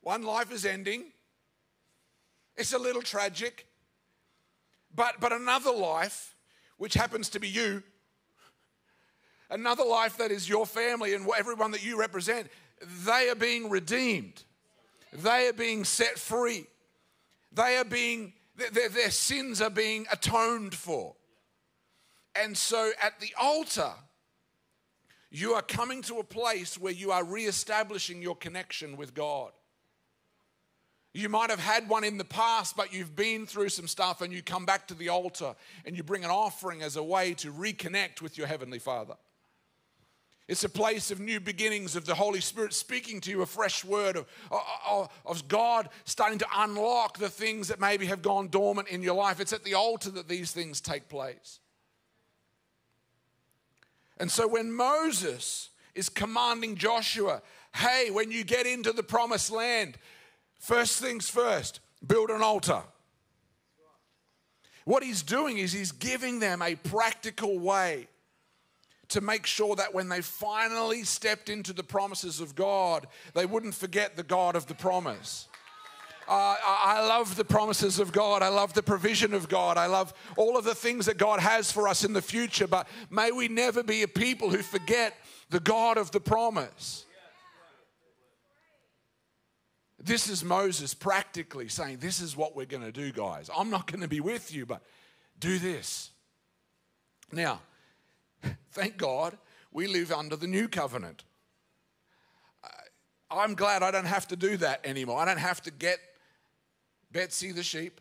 One 0.00 0.24
life 0.24 0.50
is 0.52 0.66
ending, 0.66 1.12
it's 2.56 2.72
a 2.72 2.78
little 2.78 3.00
tragic. 3.00 3.68
But, 4.92 5.20
but 5.20 5.32
another 5.32 5.70
life, 5.70 6.34
which 6.78 6.94
happens 6.94 7.28
to 7.28 7.38
be 7.38 7.46
you, 7.46 7.84
another 9.50 9.84
life 9.84 10.16
that 10.16 10.32
is 10.32 10.48
your 10.48 10.66
family 10.66 11.14
and 11.14 11.28
everyone 11.38 11.70
that 11.70 11.84
you 11.84 11.96
represent, 11.96 12.48
they 13.04 13.28
are 13.28 13.36
being 13.36 13.70
redeemed. 13.70 14.42
They 15.12 15.46
are 15.46 15.52
being 15.52 15.84
set 15.84 16.18
free. 16.18 16.66
They 17.52 17.76
are 17.76 17.84
being, 17.84 18.32
their, 18.68 18.88
their 18.88 19.10
sins 19.10 19.60
are 19.60 19.70
being 19.70 20.06
atoned 20.12 20.74
for. 20.74 21.14
And 22.34 22.56
so 22.56 22.92
at 23.02 23.18
the 23.20 23.34
altar, 23.40 23.92
you 25.30 25.52
are 25.52 25.62
coming 25.62 26.02
to 26.02 26.18
a 26.18 26.24
place 26.24 26.78
where 26.78 26.92
you 26.92 27.12
are 27.12 27.24
reestablishing 27.24 28.22
your 28.22 28.36
connection 28.36 28.96
with 28.96 29.14
God. 29.14 29.52
You 31.12 31.28
might 31.28 31.50
have 31.50 31.60
had 31.60 31.88
one 31.88 32.04
in 32.04 32.18
the 32.18 32.24
past, 32.24 32.76
but 32.76 32.92
you've 32.92 33.16
been 33.16 33.44
through 33.46 33.70
some 33.70 33.88
stuff 33.88 34.20
and 34.20 34.32
you 34.32 34.42
come 34.42 34.64
back 34.64 34.86
to 34.88 34.94
the 34.94 35.08
altar 35.08 35.56
and 35.84 35.96
you 35.96 36.04
bring 36.04 36.24
an 36.24 36.30
offering 36.30 36.82
as 36.82 36.96
a 36.96 37.02
way 37.02 37.34
to 37.34 37.52
reconnect 37.52 38.22
with 38.22 38.38
your 38.38 38.46
Heavenly 38.46 38.78
Father. 38.78 39.14
It's 40.50 40.64
a 40.64 40.68
place 40.68 41.10
of 41.10 41.18
new 41.18 41.40
beginnings, 41.40 41.96
of 41.96 42.04
the 42.04 42.14
Holy 42.14 42.40
Spirit 42.40 42.74
speaking 42.74 43.22
to 43.22 43.30
you 43.30 43.40
a 43.40 43.46
fresh 43.46 43.84
word, 43.84 44.16
of, 44.16 44.26
of, 44.86 45.08
of, 45.24 45.48
God 45.48 45.88
starting 46.04 46.38
to 46.40 46.46
unlock 46.54 47.16
the 47.16 47.30
things 47.30 47.68
that 47.68 47.80
maybe 47.80 48.06
have 48.06 48.20
gone 48.20 48.48
dormant 48.48 48.88
in 48.88 49.02
your 49.02 49.14
life. 49.14 49.40
It's 49.40 49.52
at 49.52 49.64
the 49.64 49.74
altar 49.74 50.10
that 50.10 50.28
these 50.28 50.50
things 50.50 50.80
take 50.80 51.08
place. 51.08 51.60
And 54.18 54.30
so 54.30 54.46
when 54.46 54.72
Moses 54.72 55.70
is 55.94 56.08
commanding 56.08 56.76
Joshua, 56.76 57.40
hey, 57.76 58.10
when 58.10 58.30
you 58.30 58.44
get 58.44 58.66
into 58.66 58.92
the 58.92 59.02
promised 59.02 59.50
land, 59.50 59.96
First 60.60 61.00
things 61.00 61.28
first, 61.28 61.80
build 62.06 62.28
an 62.28 62.42
altar. 62.42 62.82
What 64.84 65.02
he's 65.02 65.22
doing 65.22 65.56
is 65.56 65.72
he's 65.72 65.90
giving 65.90 66.38
them 66.38 66.60
a 66.60 66.74
practical 66.74 67.58
way 67.58 68.08
to 69.10 69.20
make 69.20 69.46
sure 69.46 69.76
that 69.76 69.94
when 69.94 70.08
they 70.08 70.20
finally 70.20 71.04
stepped 71.04 71.48
into 71.48 71.72
the 71.72 71.82
promises 71.82 72.40
of 72.40 72.54
God, 72.54 73.06
they 73.34 73.46
wouldn't 73.46 73.74
forget 73.74 74.16
the 74.16 74.22
God 74.22 74.56
of 74.56 74.66
the 74.66 74.74
promise. 74.74 75.48
Uh, 76.28 76.56
I 76.62 77.04
love 77.06 77.34
the 77.34 77.44
promises 77.44 77.98
of 77.98 78.12
God. 78.12 78.40
I 78.40 78.48
love 78.48 78.72
the 78.72 78.84
provision 78.84 79.34
of 79.34 79.48
God. 79.48 79.76
I 79.76 79.86
love 79.86 80.14
all 80.36 80.56
of 80.56 80.64
the 80.64 80.76
things 80.76 81.06
that 81.06 81.18
God 81.18 81.40
has 81.40 81.72
for 81.72 81.88
us 81.88 82.04
in 82.04 82.12
the 82.12 82.22
future. 82.22 82.68
But 82.68 82.86
may 83.10 83.32
we 83.32 83.48
never 83.48 83.82
be 83.82 84.02
a 84.02 84.08
people 84.08 84.48
who 84.48 84.58
forget 84.58 85.16
the 85.50 85.58
God 85.58 85.98
of 85.98 86.12
the 86.12 86.20
promise. 86.20 87.04
This 90.02 90.28
is 90.28 90.44
Moses 90.44 90.94
practically 90.94 91.68
saying, 91.68 91.98
This 91.98 92.20
is 92.20 92.36
what 92.36 92.54
we're 92.54 92.64
going 92.64 92.84
to 92.84 92.92
do, 92.92 93.10
guys. 93.10 93.50
I'm 93.54 93.68
not 93.68 93.90
going 93.90 94.00
to 94.00 94.08
be 94.08 94.20
with 94.20 94.54
you, 94.54 94.64
but 94.64 94.82
do 95.40 95.58
this. 95.58 96.10
Now, 97.32 97.60
thank 98.72 98.96
God 98.96 99.36
we 99.72 99.86
live 99.86 100.12
under 100.12 100.36
the 100.36 100.46
new 100.46 100.68
covenant. 100.68 101.24
I'm 103.30 103.54
glad 103.54 103.82
I 103.82 103.90
don't 103.90 104.06
have 104.06 104.26
to 104.28 104.36
do 104.36 104.56
that 104.56 104.84
anymore. 104.84 105.18
I 105.18 105.24
don't 105.24 105.38
have 105.38 105.62
to 105.62 105.70
get 105.70 106.00
Betsy 107.12 107.52
the 107.52 107.62
sheep, 107.62 108.00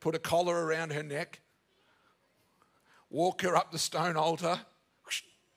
put 0.00 0.14
a 0.14 0.18
collar 0.18 0.64
around 0.64 0.92
her 0.92 1.02
neck, 1.02 1.40
walk 3.10 3.42
her 3.42 3.54
up 3.54 3.70
the 3.70 3.78
stone 3.78 4.16
altar, 4.16 4.58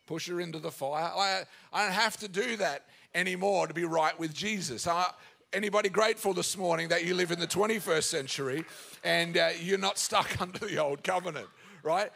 push 0.05 0.27
her 0.27 0.39
into 0.39 0.60
the 0.60 0.72
fire. 0.72 1.12
I, 1.15 1.43
I 1.74 1.84
don't 1.84 1.93
have 1.93 2.17
to 2.17 2.27
do 2.27 2.57
that 2.57 2.86
anymore 3.13 3.67
to 3.67 3.74
be 3.74 3.86
right 3.86 4.17
with 4.19 4.34
Jesus. 4.34 4.86
Uh, 4.86 5.05
anybody 5.53 5.89
grateful 5.89 6.34
this 6.34 6.57
morning 6.57 6.89
that 6.89 7.05
you 7.05 7.15
live 7.15 7.31
in 7.31 7.39
the 7.39 7.48
21st 7.48 8.03
century 8.03 8.65
and 9.03 9.38
uh, 9.38 9.50
you're 9.62 9.77
not 9.77 9.98
stuck 9.98 10.41
under 10.41 10.60
the 10.60 10.77
old 10.77 11.03
covenant, 11.03 11.48
right? 11.84 12.12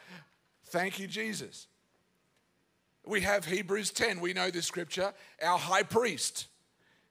Thank 0.70 1.00
you, 1.00 1.08
Jesus. 1.08 1.68
We 3.06 3.22
have 3.22 3.46
Hebrews 3.46 3.92
10. 3.92 4.22
We 4.22 4.34
know 4.34 4.52
this 4.52 4.68
scripture. 4.68 5.14
Our 5.42 5.58
high 5.58 5.84
priest, 5.84 6.48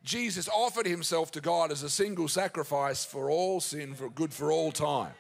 Jesus, 0.05 0.49
offered 0.49 0.87
himself 0.87 1.33
to 1.33 1.41
God 1.41 1.73
as 1.73 1.83
a 1.83 1.91
single 1.91 2.29
sacrifice 2.29 3.05
for 3.05 3.31
all 3.31 3.61
sin, 3.61 3.95
for 3.95 4.09
good 4.11 4.33
for 4.33 4.53
all 4.53 4.71
time. 4.71 5.13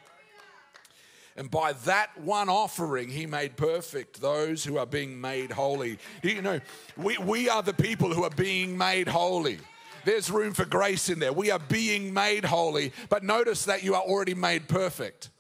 And 1.37 1.50
by 1.50 1.73
that 1.85 2.16
one 2.21 2.49
offering, 2.49 3.09
he 3.09 3.26
made 3.26 3.57
perfect 3.57 4.21
those 4.21 4.64
who 4.64 4.76
are 4.76 4.87
being 4.87 5.21
made 5.21 5.52
holy. 5.52 5.99
You 6.23 6.42
know, 6.42 6.61
we, 6.97 7.16
we 7.18 7.49
are 7.49 7.62
the 7.62 7.75
people 7.75 8.12
who 8.12 8.25
are 8.25 8.30
being 8.30 8.76
made 8.76 9.09
holy. 9.09 9.59
There's 10.04 10.30
room 10.30 10.52
for 10.52 10.64
grace 10.64 11.09
in 11.09 11.18
there. 11.18 11.33
We 11.33 11.50
are 11.50 11.59
being 11.59 12.12
made 12.12 12.45
holy, 12.45 12.92
but 13.09 13.23
notice 13.23 13.64
that 13.66 13.83
you 13.83 13.95
are 13.95 14.02
already 14.02 14.35
made 14.35 14.68
perfect. 14.68 15.30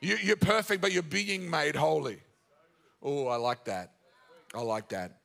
You, 0.00 0.16
you're 0.22 0.36
perfect, 0.36 0.80
but 0.80 0.92
you're 0.92 1.02
being 1.02 1.50
made 1.50 1.76
holy. 1.76 2.18
Oh, 3.02 3.26
I 3.26 3.36
like 3.36 3.64
that. 3.64 3.92
I 4.54 4.60
like 4.62 4.88
that. 4.90 5.18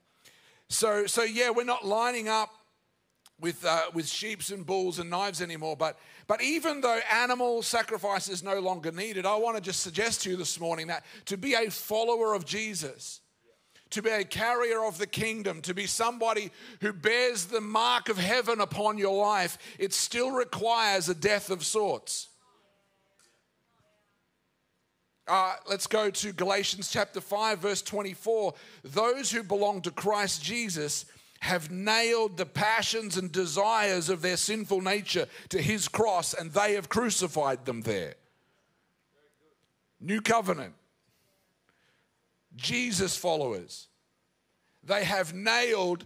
So, 0.70 1.06
so 1.06 1.24
yeah, 1.24 1.50
we're 1.52 1.66
not 1.66 1.86
lining 1.86 2.28
up 2.28 2.50
with, 3.40 3.64
uh, 3.66 3.84
with 3.94 4.08
sheeps 4.08 4.52
and 4.52 4.66
bulls 4.66 5.00
and 5.00 5.10
knives 5.10 5.42
anymore. 5.42 5.76
But, 5.76 6.00
but 6.28 6.42
even 6.42 6.82
though 6.82 7.00
animal 7.12 7.62
sacrifice 7.62 8.30
is 8.30 8.42
no 8.42 8.60
longer 8.60 8.92
needed, 8.92 9.26
I 9.26 9.36
want 9.36 9.56
to 9.58 9.62
just 9.62 9.82
suggest 9.82 10.24
to 10.24 10.32
you 10.32 10.38
this 10.38 10.60
morning 10.60 10.88
that 10.88 11.04
to 11.26 11.38
be 11.38 11.54
a 11.54 11.70
follower 11.70 12.34
of 12.34 12.46
Jesus, 12.46 13.22
to 13.92 14.02
be 14.02 14.10
a 14.10 14.24
carrier 14.24 14.84
of 14.84 14.98
the 14.98 15.06
kingdom, 15.06 15.62
to 15.62 15.74
be 15.74 15.86
somebody 15.86 16.52
who 16.82 16.94
bears 16.94 17.46
the 17.46 17.62
mark 17.62 18.10
of 18.10 18.18
heaven 18.18 18.62
upon 18.62 18.98
your 18.98 19.24
life, 19.24 19.58
it 19.78 19.94
still 19.94 20.32
requires 20.32 21.10
a 21.10 21.14
death 21.14 21.50
of 21.50 21.64
sorts. 21.64 22.30
Uh, 25.28 25.56
let's 25.70 25.88
go 25.88 26.10
to 26.10 26.34
Galatians 26.34 26.92
chapter 26.92 27.22
5, 27.22 27.60
verse 27.60 27.82
24. 27.82 28.54
Those 28.84 29.32
who 29.32 29.44
belong 29.44 29.82
to 29.82 29.92
Christ 29.92 30.44
Jesus 30.44 31.06
have 31.40 31.72
nailed 31.72 32.38
the 32.38 32.46
passions 32.46 33.18
and 33.18 33.32
desires 33.32 34.10
of 34.10 34.22
their 34.22 34.38
sinful 34.38 34.82
nature 34.82 35.28
to 35.50 35.62
his 35.62 35.88
cross 35.88 36.34
and 36.34 36.52
they 36.52 36.74
have 36.74 36.90
crucified 36.90 37.66
them 37.66 37.82
there. 37.82 38.16
New 40.00 40.22
covenant. 40.22 40.74
Jesus 42.56 43.18
followers. 43.18 43.88
They 44.84 45.06
have 45.06 45.34
nailed 45.34 46.06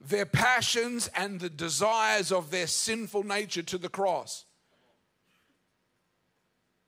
their 0.00 0.26
passions 0.26 1.08
and 1.16 1.40
the 1.40 1.50
desires 1.50 2.32
of 2.32 2.50
their 2.50 2.66
sinful 2.66 3.24
nature 3.24 3.62
to 3.62 3.78
the 3.78 3.88
cross. 3.88 4.46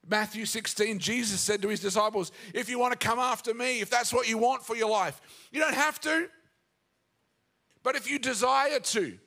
Matthew 0.08 0.46
16, 0.46 0.98
Jesus 0.98 1.40
said 1.40 1.62
to 1.62 1.68
his 1.68 1.80
disciples, 1.80 2.30
If 2.54 2.68
you 2.68 2.78
want 2.78 2.98
to 2.98 3.06
come 3.06 3.18
after 3.18 3.52
me, 3.52 3.80
if 3.80 3.90
that's 3.90 4.12
what 4.12 4.28
you 4.28 4.38
want 4.38 4.62
for 4.62 4.76
your 4.76 4.90
life, 4.90 5.20
you 5.50 5.60
don't 5.60 5.74
have 5.74 6.00
to. 6.02 6.28
But 7.82 7.96
if 7.96 8.08
you 8.08 8.18
desire 8.18 8.78
to, 8.78 9.18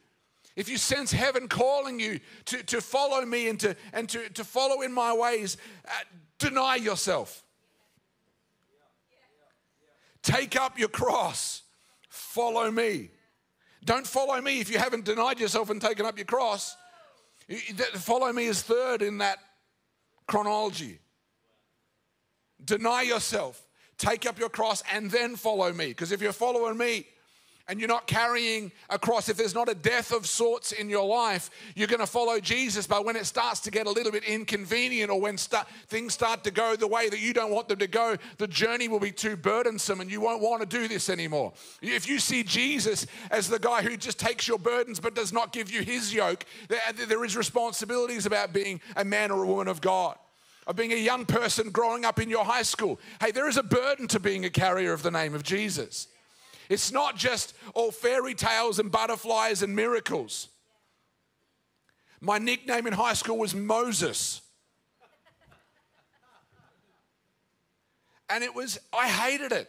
if 0.55 0.69
you 0.69 0.77
sense 0.77 1.11
heaven 1.11 1.47
calling 1.47 1.99
you 1.99 2.19
to, 2.45 2.63
to 2.63 2.81
follow 2.81 3.25
me 3.25 3.49
and, 3.49 3.59
to, 3.59 3.75
and 3.93 4.07
to, 4.09 4.29
to 4.29 4.43
follow 4.43 4.81
in 4.81 4.93
my 4.93 5.13
ways, 5.13 5.57
uh, 5.85 5.91
deny 6.37 6.75
yourself. 6.75 7.43
Take 10.21 10.59
up 10.59 10.77
your 10.77 10.89
cross. 10.89 11.63
Follow 12.09 12.71
me. 12.71 13.11
Don't 13.83 14.05
follow 14.05 14.39
me 14.41 14.59
if 14.59 14.69
you 14.69 14.77
haven't 14.77 15.05
denied 15.05 15.39
yourself 15.39 15.69
and 15.69 15.81
taken 15.81 16.05
up 16.05 16.17
your 16.17 16.25
cross. 16.25 16.75
Follow 17.93 18.31
me 18.31 18.45
is 18.45 18.61
third 18.61 19.01
in 19.01 19.19
that 19.19 19.39
chronology. 20.29 20.99
Deny 22.63 23.01
yourself, 23.01 23.67
take 23.97 24.25
up 24.25 24.39
your 24.39 24.49
cross, 24.49 24.83
and 24.93 25.09
then 25.11 25.35
follow 25.35 25.73
me. 25.73 25.87
Because 25.87 26.11
if 26.11 26.21
you're 26.21 26.31
following 26.31 26.77
me, 26.77 27.07
and 27.69 27.79
you're 27.79 27.87
not 27.87 28.07
carrying 28.07 28.71
a 28.89 28.97
cross, 28.97 29.29
if 29.29 29.37
there's 29.37 29.53
not 29.53 29.69
a 29.69 29.75
death 29.75 30.11
of 30.11 30.25
sorts 30.25 30.71
in 30.71 30.89
your 30.89 31.05
life, 31.07 31.51
you're 31.75 31.87
going 31.87 31.99
to 31.99 32.07
follow 32.07 32.39
Jesus. 32.39 32.87
But 32.87 33.05
when 33.05 33.15
it 33.15 33.27
starts 33.27 33.59
to 33.61 33.71
get 33.71 33.85
a 33.85 33.91
little 33.91 34.11
bit 34.11 34.23
inconvenient 34.23 35.11
or 35.11 35.21
when 35.21 35.37
things 35.37 36.13
start 36.15 36.43
to 36.45 36.51
go 36.51 36.75
the 36.75 36.87
way 36.87 37.09
that 37.09 37.19
you 37.19 37.31
don't 37.31 37.51
want 37.51 37.67
them 37.67 37.77
to 37.77 37.87
go, 37.87 38.17
the 38.39 38.47
journey 38.47 38.87
will 38.87 38.99
be 38.99 39.11
too 39.11 39.37
burdensome 39.37 40.01
and 40.01 40.11
you 40.11 40.19
won't 40.19 40.41
want 40.41 40.61
to 40.61 40.67
do 40.67 40.87
this 40.87 41.11
anymore. 41.11 41.53
If 41.81 42.09
you 42.09 42.17
see 42.17 42.41
Jesus 42.41 43.05
as 43.29 43.47
the 43.47 43.59
guy 43.59 43.83
who 43.83 43.95
just 43.95 44.19
takes 44.19 44.47
your 44.47 44.57
burdens 44.57 44.99
but 44.99 45.13
does 45.13 45.31
not 45.31 45.53
give 45.53 45.71
you 45.71 45.83
his 45.83 46.11
yoke, 46.11 46.45
there 46.67 47.23
is 47.23 47.37
responsibilities 47.37 48.25
about 48.25 48.51
being 48.51 48.81
a 48.95 49.05
man 49.05 49.29
or 49.29 49.43
a 49.43 49.47
woman 49.47 49.67
of 49.67 49.79
God 49.79 50.17
of 50.65 50.75
being 50.75 50.93
a 50.93 50.95
young 50.95 51.25
person 51.25 51.71
growing 51.71 52.05
up 52.05 52.19
in 52.19 52.29
your 52.29 52.45
high 52.45 52.61
school. 52.61 52.99
Hey, 53.19 53.31
there 53.31 53.47
is 53.47 53.57
a 53.57 53.63
burden 53.63 54.07
to 54.09 54.19
being 54.19 54.45
a 54.45 54.51
carrier 54.51 54.93
of 54.93 55.01
the 55.01 55.09
name 55.09 55.33
of 55.33 55.41
Jesus. 55.41 56.07
It's 56.69 56.91
not 56.91 57.17
just 57.17 57.55
all 57.73 57.91
fairy 57.91 58.35
tales 58.35 58.77
and 58.77 58.91
butterflies 58.91 59.63
and 59.63 59.75
miracles. 59.75 60.49
My 62.21 62.37
nickname 62.37 62.85
in 62.85 62.93
high 62.93 63.13
school 63.13 63.37
was 63.37 63.55
Moses. 63.55 64.41
And 68.29 68.43
it 68.43 68.53
was, 68.53 68.79
I 68.93 69.07
hated 69.07 69.51
it. 69.51 69.67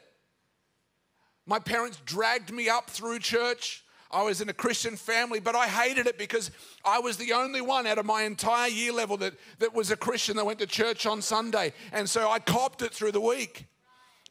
My 1.46 1.58
parents 1.58 1.98
dragged 2.04 2.52
me 2.52 2.68
up 2.68 2.90
through 2.90 3.20
church. 3.20 3.82
I 4.10 4.22
was 4.22 4.42
in 4.42 4.48
a 4.50 4.52
Christian 4.52 4.96
family, 4.96 5.40
but 5.40 5.56
I 5.56 5.68
hated 5.68 6.06
it 6.06 6.18
because 6.18 6.50
I 6.84 6.98
was 6.98 7.16
the 7.16 7.32
only 7.32 7.62
one 7.62 7.86
out 7.86 7.96
of 7.96 8.04
my 8.04 8.24
entire 8.24 8.68
year 8.68 8.92
level 8.92 9.16
that, 9.18 9.34
that 9.60 9.74
was 9.74 9.90
a 9.90 9.96
Christian 9.96 10.36
that 10.36 10.44
went 10.44 10.58
to 10.58 10.66
church 10.66 11.06
on 11.06 11.22
Sunday. 11.22 11.72
And 11.92 12.10
so 12.10 12.28
I 12.28 12.40
copped 12.40 12.82
it 12.82 12.92
through 12.92 13.12
the 13.12 13.20
week 13.20 13.66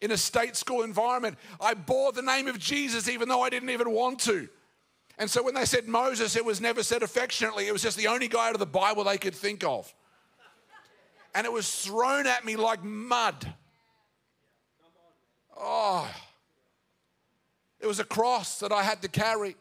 in 0.01 0.11
a 0.11 0.17
state 0.17 0.55
school 0.55 0.83
environment. 0.83 1.37
I 1.59 1.73
bore 1.73 2.11
the 2.11 2.21
name 2.21 2.47
of 2.47 2.57
Jesus 2.57 3.09
even 3.09 3.29
though 3.29 3.41
I 3.41 3.49
didn't 3.49 3.69
even 3.69 3.91
want 3.91 4.19
to. 4.21 4.47
And 5.17 5.29
so 5.29 5.43
when 5.43 5.53
they 5.53 5.65
said 5.65 5.87
Moses, 5.87 6.37
it 6.37 6.45
was 6.45 6.61
never 6.61 6.81
said 6.81 7.03
affectionately. 7.03 7.67
It 7.67 7.73
was 7.73 7.81
just 7.81 7.97
the 7.97 8.07
only 8.07 8.29
guy 8.29 8.47
out 8.47 8.53
of 8.53 8.59
the 8.59 8.65
Bible 8.65 9.03
they 9.03 9.17
could 9.17 9.35
think 9.35 9.63
of. 9.65 9.93
And 11.35 11.45
it 11.45 11.51
was 11.51 11.69
thrown 11.83 12.25
at 12.25 12.45
me 12.45 12.55
like 12.55 12.83
mud. 12.83 13.53
Oh, 15.57 16.09
it 17.81 17.85
was 17.85 17.99
a 17.99 18.05
cross 18.05 18.59
that 18.59 18.71
I 18.71 18.81
had 18.81 19.01
to 19.01 19.09
carry. 19.09 19.57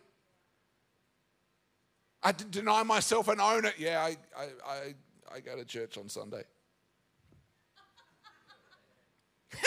I 2.23 2.29
had 2.29 2.39
to 2.39 2.45
deny 2.45 2.85
myself 2.85 3.27
and 3.29 3.41
own 3.41 3.65
it. 3.65 3.75
Yeah, 3.79 4.01
I, 4.01 4.17
I, 4.37 4.45
I, 4.67 4.95
I 5.35 5.41
go 5.41 5.57
to 5.57 5.65
church 5.65 5.99
on 5.99 6.09
Sunday. 6.09 6.45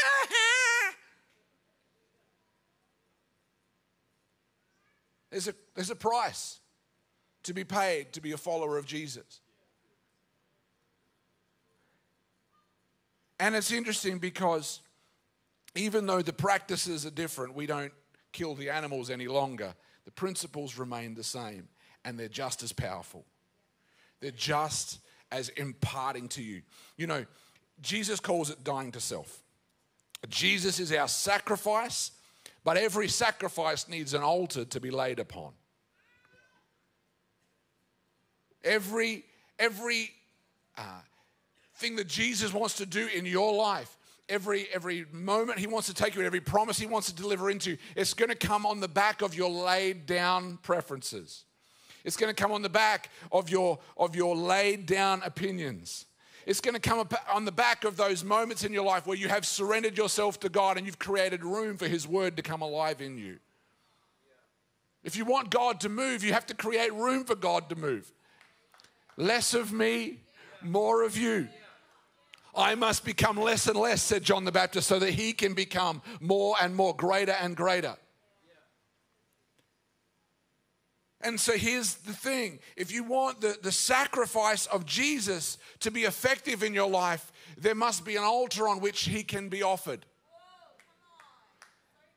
There's 5.31 5.47
a, 5.47 5.55
there's 5.75 5.89
a 5.89 5.95
price 5.95 6.59
to 7.43 7.53
be 7.53 7.63
paid 7.63 8.11
to 8.13 8.21
be 8.21 8.33
a 8.33 8.37
follower 8.37 8.77
of 8.77 8.85
Jesus. 8.85 9.39
And 13.39 13.55
it's 13.55 13.71
interesting 13.71 14.19
because 14.19 14.81
even 15.73 16.05
though 16.05 16.21
the 16.21 16.33
practices 16.33 17.05
are 17.05 17.11
different, 17.11 17.55
we 17.55 17.65
don't 17.65 17.93
kill 18.33 18.55
the 18.55 18.69
animals 18.69 19.09
any 19.09 19.27
longer, 19.27 19.73
the 20.05 20.11
principles 20.11 20.77
remain 20.77 21.15
the 21.15 21.23
same 21.23 21.67
and 22.05 22.19
they're 22.19 22.27
just 22.27 22.61
as 22.61 22.73
powerful. 22.73 23.25
They're 24.19 24.31
just 24.31 24.99
as 25.31 25.49
imparting 25.49 26.27
to 26.29 26.43
you. 26.43 26.61
You 26.97 27.07
know, 27.07 27.25
Jesus 27.81 28.19
calls 28.19 28.49
it 28.49 28.63
dying 28.63 28.91
to 28.91 28.99
self. 28.99 29.41
Jesus 30.29 30.79
is 30.79 30.91
our 30.91 31.07
sacrifice 31.07 32.11
but 32.63 32.77
every 32.77 33.07
sacrifice 33.07 33.87
needs 33.87 34.13
an 34.13 34.21
altar 34.21 34.65
to 34.65 34.79
be 34.79 34.91
laid 34.91 35.19
upon. 35.19 35.53
Every, 38.63 39.25
every 39.57 40.11
uh, 40.77 41.01
thing 41.75 41.95
that 41.95 42.07
Jesus 42.07 42.53
wants 42.53 42.75
to 42.75 42.85
do 42.85 43.07
in 43.07 43.25
your 43.25 43.55
life, 43.55 43.97
every, 44.29 44.67
every 44.71 45.05
moment 45.11 45.57
he 45.57 45.65
wants 45.65 45.87
to 45.87 45.95
take 45.95 46.13
you, 46.13 46.21
every 46.21 46.41
promise 46.41 46.77
he 46.77 46.85
wants 46.85 47.07
to 47.07 47.15
deliver 47.15 47.49
into, 47.49 47.77
it's 47.95 48.13
going 48.13 48.29
to 48.29 48.35
come 48.35 48.67
on 48.67 48.79
the 48.79 48.87
back 48.87 49.23
of 49.23 49.33
your 49.33 49.49
laid 49.49 50.05
down 50.05 50.59
preferences. 50.61 51.45
It's 52.03 52.17
going 52.17 52.33
to 52.33 52.39
come 52.39 52.51
on 52.51 52.61
the 52.61 52.69
back 52.69 53.09
of 53.31 53.49
your, 53.49 53.79
of 53.97 54.15
your 54.15 54.35
laid 54.35 54.85
down 54.85 55.23
opinions. 55.23 56.05
It's 56.45 56.61
going 56.61 56.73
to 56.73 56.79
come 56.79 57.07
on 57.31 57.45
the 57.45 57.51
back 57.51 57.83
of 57.83 57.97
those 57.97 58.23
moments 58.23 58.63
in 58.63 58.73
your 58.73 58.85
life 58.85 59.05
where 59.05 59.17
you 59.17 59.27
have 59.27 59.45
surrendered 59.45 59.97
yourself 59.97 60.39
to 60.41 60.49
God 60.49 60.77
and 60.77 60.85
you've 60.85 60.99
created 60.99 61.43
room 61.43 61.77
for 61.77 61.87
His 61.87 62.07
word 62.07 62.37
to 62.37 62.43
come 62.43 62.61
alive 62.61 63.01
in 63.01 63.17
you. 63.17 63.37
If 65.03 65.15
you 65.15 65.25
want 65.25 65.49
God 65.49 65.79
to 65.81 65.89
move, 65.89 66.23
you 66.23 66.33
have 66.33 66.45
to 66.47 66.53
create 66.53 66.93
room 66.93 67.25
for 67.25 67.35
God 67.35 67.69
to 67.69 67.75
move. 67.75 68.11
Less 69.17 69.53
of 69.53 69.71
me, 69.71 70.19
more 70.61 71.03
of 71.03 71.17
you. 71.17 71.47
I 72.55 72.75
must 72.75 73.05
become 73.05 73.37
less 73.37 73.67
and 73.67 73.77
less, 73.77 74.01
said 74.01 74.23
John 74.23 74.45
the 74.45 74.51
Baptist, 74.51 74.87
so 74.87 74.99
that 74.99 75.11
he 75.11 75.33
can 75.33 75.53
become 75.53 76.01
more 76.19 76.55
and 76.61 76.75
more, 76.75 76.95
greater 76.95 77.31
and 77.31 77.55
greater. 77.55 77.95
And 81.23 81.39
so 81.39 81.53
here's 81.53 81.95
the 81.95 82.13
thing 82.13 82.59
if 82.75 82.91
you 82.91 83.03
want 83.03 83.41
the, 83.41 83.57
the 83.61 83.71
sacrifice 83.71 84.65
of 84.67 84.85
Jesus 84.85 85.57
to 85.81 85.91
be 85.91 86.03
effective 86.03 86.63
in 86.63 86.73
your 86.73 86.89
life, 86.89 87.31
there 87.57 87.75
must 87.75 88.05
be 88.05 88.15
an 88.15 88.23
altar 88.23 88.67
on 88.67 88.79
which 88.79 89.03
he 89.03 89.23
can 89.23 89.49
be 89.49 89.63
offered. 89.63 90.05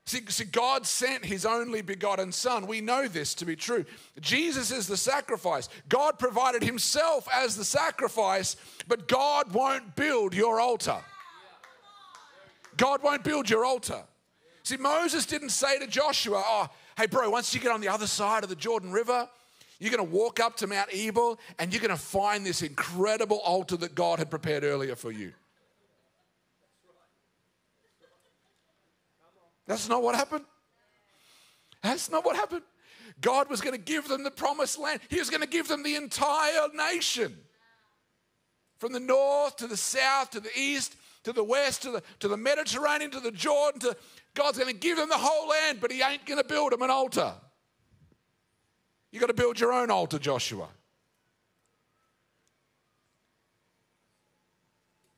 See, 0.06 0.20
see, 0.28 0.44
God 0.44 0.86
sent 0.86 1.24
his 1.24 1.46
only 1.46 1.80
begotten 1.80 2.30
Son. 2.30 2.66
We 2.66 2.82
know 2.82 3.08
this 3.08 3.34
to 3.36 3.46
be 3.46 3.56
true. 3.56 3.86
Jesus 4.20 4.70
is 4.70 4.86
the 4.86 4.98
sacrifice. 4.98 5.70
God 5.88 6.18
provided 6.18 6.62
himself 6.62 7.26
as 7.32 7.56
the 7.56 7.64
sacrifice, 7.64 8.56
but 8.86 9.08
God 9.08 9.54
won't 9.54 9.96
build 9.96 10.34
your 10.34 10.60
altar. 10.60 10.98
God 12.76 13.02
won't 13.02 13.24
build 13.24 13.48
your 13.48 13.64
altar. 13.64 14.02
See, 14.62 14.76
Moses 14.76 15.24
didn't 15.24 15.50
say 15.50 15.78
to 15.78 15.86
Joshua, 15.86 16.42
Oh, 16.44 16.68
hey, 16.96 17.06
bro, 17.06 17.30
once 17.30 17.54
you 17.54 17.60
get 17.60 17.72
on 17.72 17.80
the 17.80 17.88
other 17.88 18.06
side 18.06 18.42
of 18.42 18.48
the 18.48 18.56
Jordan 18.56 18.92
River, 18.92 19.28
you're 19.78 19.90
going 19.90 20.08
to 20.08 20.16
walk 20.16 20.40
up 20.40 20.56
to 20.56 20.66
Mount 20.66 20.88
Ebal 20.92 21.38
and 21.58 21.72
you're 21.72 21.80
going 21.80 21.90
to 21.90 21.96
find 21.96 22.44
this 22.44 22.62
incredible 22.62 23.38
altar 23.38 23.76
that 23.78 23.94
God 23.94 24.18
had 24.18 24.30
prepared 24.30 24.64
earlier 24.64 24.96
for 24.96 25.12
you. 25.12 25.32
That's 29.66 29.88
not 29.88 30.02
what 30.02 30.14
happened. 30.14 30.44
That's 31.82 32.10
not 32.10 32.24
what 32.24 32.36
happened. 32.36 32.62
God 33.20 33.48
was 33.48 33.60
going 33.60 33.74
to 33.74 33.80
give 33.80 34.08
them 34.08 34.24
the 34.24 34.30
promised 34.30 34.78
land, 34.78 35.00
He 35.08 35.18
was 35.18 35.30
going 35.30 35.42
to 35.42 35.48
give 35.48 35.68
them 35.68 35.82
the 35.82 35.96
entire 35.96 36.68
nation 36.74 37.36
from 38.78 38.92
the 38.92 39.00
north 39.00 39.56
to 39.56 39.66
the 39.66 39.76
south 39.76 40.30
to 40.30 40.40
the 40.40 40.50
east 40.56 40.96
to 41.24 41.32
the 41.32 41.44
west 41.44 41.82
to 41.82 41.90
the, 41.90 42.02
to 42.20 42.28
the 42.28 42.36
Mediterranean 42.36 43.10
to 43.10 43.20
the 43.20 43.32
Jordan. 43.32 43.80
To, 43.80 43.96
God's 44.34 44.58
going 44.58 44.72
to 44.72 44.78
give 44.78 44.98
them 44.98 45.08
the 45.08 45.16
whole 45.16 45.48
land, 45.48 45.78
but 45.80 45.90
He 45.92 46.02
ain't 46.02 46.26
going 46.26 46.40
to 46.40 46.46
build 46.46 46.72
them 46.72 46.82
an 46.82 46.90
altar. 46.90 47.34
You've 49.10 49.20
got 49.20 49.28
to 49.28 49.34
build 49.34 49.60
your 49.60 49.72
own 49.72 49.90
altar, 49.90 50.18
Joshua. 50.18 50.68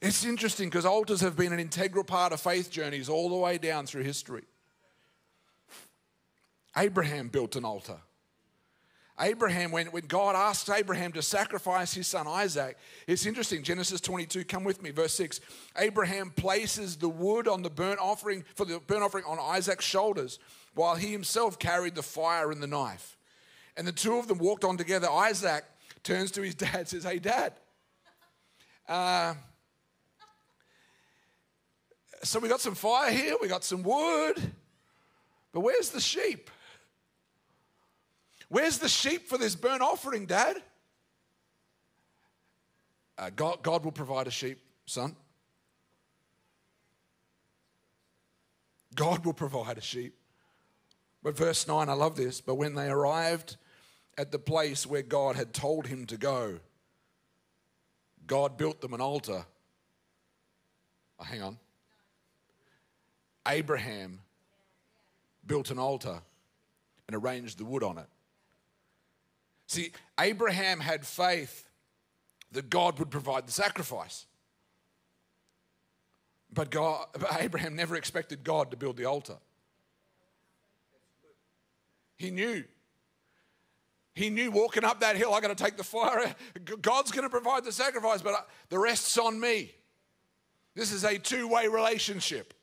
It's 0.02 0.24
interesting 0.24 0.68
because 0.68 0.84
altars 0.84 1.22
have 1.22 1.36
been 1.36 1.52
an 1.52 1.58
integral 1.58 2.04
part 2.04 2.32
of 2.32 2.40
faith 2.40 2.70
journeys 2.70 3.08
all 3.08 3.30
the 3.30 3.36
way 3.36 3.58
down 3.58 3.86
through 3.86 4.02
history. 4.02 4.44
Abraham 6.76 7.28
built 7.28 7.56
an 7.56 7.64
altar. 7.64 7.96
Abraham, 9.18 9.72
when, 9.72 9.86
when 9.88 10.06
God 10.06 10.36
asked 10.36 10.68
Abraham 10.68 11.12
to 11.12 11.22
sacrifice 11.22 11.94
his 11.94 12.06
son 12.06 12.26
Isaac, 12.26 12.76
it's 13.06 13.24
interesting. 13.24 13.62
Genesis 13.62 14.00
22, 14.00 14.44
come 14.44 14.62
with 14.62 14.82
me, 14.82 14.90
verse 14.90 15.14
6. 15.14 15.40
Abraham 15.78 16.30
places 16.30 16.96
the 16.96 17.08
wood 17.08 17.48
on 17.48 17.62
the 17.62 17.70
burnt 17.70 17.98
offering 17.98 18.44
for 18.54 18.66
the 18.66 18.78
burnt 18.80 19.02
offering 19.02 19.24
on 19.24 19.38
Isaac's 19.40 19.86
shoulders, 19.86 20.38
while 20.74 20.96
he 20.96 21.12
himself 21.12 21.58
carried 21.58 21.94
the 21.94 22.02
fire 22.02 22.50
and 22.50 22.62
the 22.62 22.66
knife. 22.66 23.16
And 23.76 23.86
the 23.86 23.92
two 23.92 24.16
of 24.16 24.28
them 24.28 24.38
walked 24.38 24.64
on 24.64 24.76
together. 24.76 25.10
Isaac 25.10 25.64
turns 26.02 26.30
to 26.32 26.42
his 26.42 26.54
dad, 26.54 26.86
says, 26.86 27.04
Hey, 27.04 27.18
dad, 27.18 27.54
uh, 28.86 29.34
so 32.22 32.38
we 32.38 32.48
got 32.48 32.60
some 32.60 32.74
fire 32.74 33.10
here, 33.10 33.36
we 33.40 33.48
got 33.48 33.64
some 33.64 33.82
wood, 33.82 34.52
but 35.52 35.60
where's 35.60 35.90
the 35.90 36.00
sheep? 36.00 36.50
Where's 38.48 38.78
the 38.78 38.88
sheep 38.88 39.28
for 39.28 39.38
this 39.38 39.54
burnt 39.56 39.82
offering, 39.82 40.26
Dad? 40.26 40.56
Uh, 43.18 43.30
God, 43.34 43.62
God 43.62 43.84
will 43.84 43.92
provide 43.92 44.26
a 44.26 44.30
sheep, 44.30 44.58
son. 44.84 45.16
God 48.94 49.24
will 49.24 49.32
provide 49.32 49.78
a 49.78 49.82
sheep. 49.82 50.14
But 51.22 51.36
verse 51.36 51.66
9, 51.66 51.88
I 51.88 51.92
love 51.92 52.16
this. 52.16 52.40
But 52.40 52.54
when 52.54 52.74
they 52.74 52.88
arrived 52.88 53.56
at 54.16 54.30
the 54.30 54.38
place 54.38 54.86
where 54.86 55.02
God 55.02 55.36
had 55.36 55.52
told 55.52 55.86
him 55.86 56.06
to 56.06 56.16
go, 56.16 56.58
God 58.26 58.56
built 58.56 58.80
them 58.80 58.94
an 58.94 59.00
altar. 59.00 59.44
Oh, 61.18 61.24
hang 61.24 61.42
on. 61.42 61.58
Abraham 63.46 64.20
built 65.46 65.70
an 65.70 65.78
altar 65.78 66.20
and 67.06 67.16
arranged 67.16 67.58
the 67.58 67.64
wood 67.64 67.82
on 67.82 67.98
it. 67.98 68.06
See, 69.66 69.92
Abraham 70.18 70.80
had 70.80 71.04
faith 71.04 71.68
that 72.52 72.70
God 72.70 72.98
would 72.98 73.10
provide 73.10 73.46
the 73.46 73.52
sacrifice. 73.52 74.26
But, 76.52 76.70
God, 76.70 77.06
but 77.12 77.36
Abraham 77.40 77.76
never 77.76 77.96
expected 77.96 78.44
God 78.44 78.70
to 78.70 78.76
build 78.76 78.96
the 78.96 79.04
altar. 79.04 79.36
He 82.16 82.30
knew. 82.30 82.64
He 84.14 84.30
knew 84.30 84.50
walking 84.50 84.84
up 84.84 85.00
that 85.00 85.16
hill, 85.16 85.34
I 85.34 85.40
got 85.40 85.56
to 85.56 85.62
take 85.62 85.76
the 85.76 85.84
fire. 85.84 86.34
God's 86.80 87.10
going 87.10 87.24
to 87.24 87.30
provide 87.30 87.64
the 87.64 87.72
sacrifice, 87.72 88.22
but 88.22 88.32
uh, 88.32 88.40
the 88.70 88.78
rest's 88.78 89.18
on 89.18 89.38
me. 89.38 89.74
This 90.74 90.92
is 90.92 91.04
a 91.04 91.18
two 91.18 91.48
way 91.48 91.68
relationship. 91.68 92.54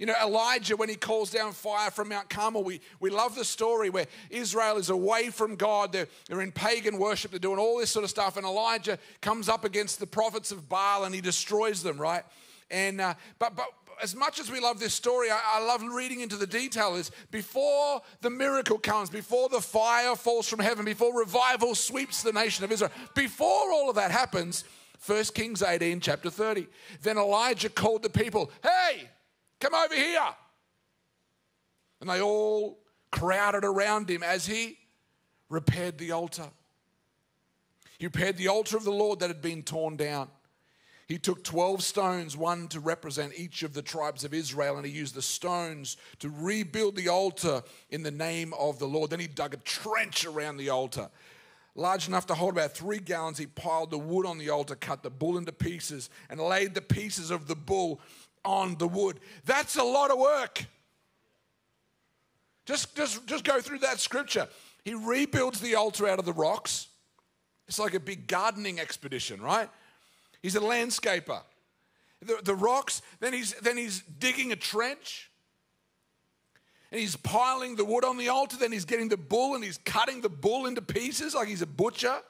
You 0.00 0.06
know, 0.06 0.14
Elijah, 0.22 0.76
when 0.76 0.88
he 0.88 0.94
calls 0.94 1.30
down 1.30 1.52
fire 1.52 1.90
from 1.90 2.08
Mount 2.08 2.30
Carmel, 2.30 2.64
we, 2.64 2.80
we 3.00 3.10
love 3.10 3.34
the 3.34 3.44
story 3.44 3.90
where 3.90 4.06
Israel 4.30 4.78
is 4.78 4.88
away 4.88 5.28
from 5.28 5.56
God. 5.56 5.92
They're, 5.92 6.08
they're 6.26 6.40
in 6.40 6.52
pagan 6.52 6.96
worship, 6.96 7.32
they're 7.32 7.38
doing 7.38 7.58
all 7.58 7.76
this 7.76 7.90
sort 7.90 8.04
of 8.04 8.08
stuff. 8.08 8.38
And 8.38 8.46
Elijah 8.46 8.98
comes 9.20 9.46
up 9.50 9.62
against 9.62 10.00
the 10.00 10.06
prophets 10.06 10.52
of 10.52 10.70
Baal 10.70 11.04
and 11.04 11.14
he 11.14 11.20
destroys 11.20 11.82
them, 11.82 12.00
right? 12.00 12.24
And, 12.70 12.98
uh, 12.98 13.12
but, 13.38 13.54
but 13.54 13.66
as 14.02 14.16
much 14.16 14.40
as 14.40 14.50
we 14.50 14.58
love 14.58 14.80
this 14.80 14.94
story, 14.94 15.30
I, 15.30 15.38
I, 15.56 15.66
love 15.66 15.82
reading 15.82 16.20
into 16.20 16.36
the 16.36 16.46
detail 16.46 16.94
is 16.94 17.10
before 17.30 18.00
the 18.22 18.30
miracle 18.30 18.78
comes, 18.78 19.10
before 19.10 19.50
the 19.50 19.60
fire 19.60 20.16
falls 20.16 20.48
from 20.48 20.60
heaven, 20.60 20.86
before 20.86 21.14
revival 21.14 21.74
sweeps 21.74 22.22
the 22.22 22.32
nation 22.32 22.64
of 22.64 22.72
Israel, 22.72 22.90
before 23.14 23.70
all 23.70 23.90
of 23.90 23.96
that 23.96 24.12
happens, 24.12 24.64
1 25.04 25.24
Kings 25.34 25.62
18, 25.62 26.00
chapter 26.00 26.30
30, 26.30 26.68
then 27.02 27.18
Elijah 27.18 27.68
called 27.68 28.02
the 28.02 28.08
people, 28.08 28.50
hey, 28.62 29.10
Come 29.60 29.74
over 29.74 29.94
here. 29.94 30.28
And 32.00 32.08
they 32.08 32.20
all 32.20 32.78
crowded 33.12 33.64
around 33.64 34.10
him 34.10 34.22
as 34.22 34.46
he 34.46 34.78
repaired 35.48 35.98
the 35.98 36.12
altar. 36.12 36.48
He 37.98 38.06
repaired 38.06 38.38
the 38.38 38.48
altar 38.48 38.78
of 38.78 38.84
the 38.84 38.90
Lord 38.90 39.20
that 39.20 39.28
had 39.28 39.42
been 39.42 39.62
torn 39.62 39.96
down. 39.96 40.28
He 41.06 41.18
took 41.18 41.42
12 41.42 41.82
stones, 41.82 42.36
one 42.36 42.68
to 42.68 42.78
represent 42.78 43.32
each 43.36 43.64
of 43.64 43.74
the 43.74 43.82
tribes 43.82 44.22
of 44.24 44.32
Israel, 44.32 44.76
and 44.76 44.86
he 44.86 44.92
used 44.92 45.16
the 45.16 45.22
stones 45.22 45.96
to 46.20 46.30
rebuild 46.30 46.94
the 46.94 47.08
altar 47.08 47.62
in 47.90 48.04
the 48.04 48.12
name 48.12 48.54
of 48.54 48.78
the 48.78 48.86
Lord. 48.86 49.10
Then 49.10 49.18
he 49.18 49.26
dug 49.26 49.52
a 49.52 49.58
trench 49.58 50.24
around 50.24 50.56
the 50.56 50.70
altar, 50.70 51.10
large 51.74 52.06
enough 52.06 52.26
to 52.26 52.34
hold 52.34 52.52
about 52.52 52.74
three 52.74 53.00
gallons. 53.00 53.38
He 53.38 53.46
piled 53.46 53.90
the 53.90 53.98
wood 53.98 54.24
on 54.24 54.38
the 54.38 54.50
altar, 54.50 54.76
cut 54.76 55.02
the 55.02 55.10
bull 55.10 55.36
into 55.36 55.50
pieces, 55.50 56.10
and 56.30 56.40
laid 56.40 56.74
the 56.74 56.80
pieces 56.80 57.32
of 57.32 57.48
the 57.48 57.56
bull 57.56 58.00
on 58.44 58.76
the 58.76 58.88
wood. 58.88 59.20
That's 59.44 59.76
a 59.76 59.82
lot 59.82 60.10
of 60.10 60.18
work. 60.18 60.64
Just, 62.66 62.94
just, 62.96 63.26
just 63.26 63.44
go 63.44 63.60
through 63.60 63.80
that 63.80 64.00
scripture. 64.00 64.48
He 64.84 64.94
rebuilds 64.94 65.60
the 65.60 65.74
altar 65.74 66.08
out 66.08 66.18
of 66.18 66.24
the 66.24 66.32
rocks. 66.32 66.88
It's 67.68 67.78
like 67.78 67.94
a 67.94 68.00
big 68.00 68.26
gardening 68.26 68.80
expedition, 68.80 69.40
right? 69.40 69.68
He's 70.42 70.56
a 70.56 70.60
landscaper. 70.60 71.42
The, 72.22 72.38
the 72.42 72.54
rocks, 72.54 73.02
then 73.20 73.32
he's, 73.32 73.54
then 73.54 73.76
he's 73.76 74.02
digging 74.02 74.52
a 74.52 74.56
trench. 74.56 75.30
And 76.90 77.00
he's 77.00 77.16
piling 77.16 77.76
the 77.76 77.84
wood 77.84 78.04
on 78.04 78.16
the 78.16 78.28
altar. 78.28 78.56
Then 78.56 78.72
he's 78.72 78.84
getting 78.84 79.08
the 79.08 79.16
bull 79.16 79.54
and 79.54 79.62
he's 79.62 79.78
cutting 79.78 80.20
the 80.20 80.28
bull 80.28 80.66
into 80.66 80.82
pieces 80.82 81.34
like 81.34 81.48
he's 81.48 81.62
a 81.62 81.66
butcher 81.66 82.20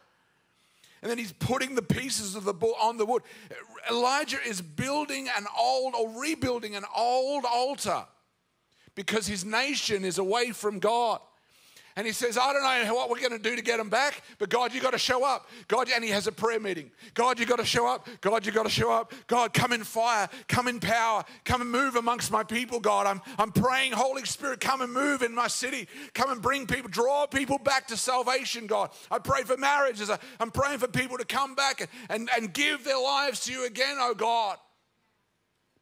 and 1.02 1.10
then 1.10 1.18
he's 1.18 1.32
putting 1.32 1.74
the 1.74 1.82
pieces 1.82 2.34
of 2.34 2.44
the 2.44 2.52
bull 2.52 2.74
on 2.80 2.96
the 2.96 3.06
wood. 3.06 3.22
Elijah 3.90 4.38
is 4.46 4.60
building 4.60 5.28
an 5.36 5.46
old 5.58 5.94
or 5.94 6.20
rebuilding 6.20 6.76
an 6.76 6.84
old 6.96 7.44
altar 7.44 8.04
because 8.94 9.26
his 9.26 9.44
nation 9.44 10.04
is 10.04 10.18
away 10.18 10.50
from 10.50 10.78
God. 10.78 11.20
And 11.96 12.06
he 12.06 12.12
says, 12.12 12.38
I 12.38 12.52
don't 12.52 12.62
know 12.62 12.94
what 12.94 13.10
we're 13.10 13.18
going 13.18 13.32
to 13.32 13.38
do 13.38 13.56
to 13.56 13.62
get 13.62 13.78
them 13.78 13.90
back, 13.90 14.22
but 14.38 14.48
God, 14.48 14.72
you 14.72 14.80
got 14.80 14.92
to 14.92 14.98
show 14.98 15.24
up. 15.24 15.48
God, 15.66 15.88
and 15.92 16.04
he 16.04 16.10
has 16.10 16.26
a 16.28 16.32
prayer 16.32 16.60
meeting. 16.60 16.90
God, 17.14 17.38
you 17.38 17.46
got 17.46 17.58
to 17.58 17.64
show 17.64 17.86
up. 17.86 18.08
God, 18.20 18.46
you 18.46 18.52
got 18.52 18.62
to 18.62 18.70
show 18.70 18.92
up. 18.92 19.12
God, 19.26 19.52
come 19.52 19.72
in 19.72 19.82
fire, 19.82 20.28
come 20.46 20.68
in 20.68 20.78
power, 20.78 21.24
come 21.44 21.60
and 21.60 21.70
move 21.70 21.96
amongst 21.96 22.30
my 22.30 22.44
people, 22.44 22.78
God. 22.78 23.06
I'm, 23.06 23.20
I'm 23.38 23.50
praying, 23.50 23.92
Holy 23.92 24.24
Spirit, 24.24 24.60
come 24.60 24.82
and 24.82 24.92
move 24.92 25.22
in 25.22 25.34
my 25.34 25.48
city. 25.48 25.88
Come 26.14 26.30
and 26.30 26.40
bring 26.40 26.66
people, 26.66 26.90
draw 26.90 27.26
people 27.26 27.58
back 27.58 27.88
to 27.88 27.96
salvation, 27.96 28.66
God. 28.66 28.90
I 29.10 29.18
pray 29.18 29.42
for 29.42 29.56
marriages. 29.56 30.10
I'm 30.38 30.50
praying 30.52 30.78
for 30.78 30.88
people 30.88 31.18
to 31.18 31.24
come 31.24 31.56
back 31.56 31.80
and, 31.80 31.90
and, 32.08 32.30
and 32.36 32.54
give 32.54 32.84
their 32.84 33.00
lives 33.00 33.40
to 33.44 33.52
you 33.52 33.66
again, 33.66 33.96
oh 33.98 34.14
God. 34.14 34.58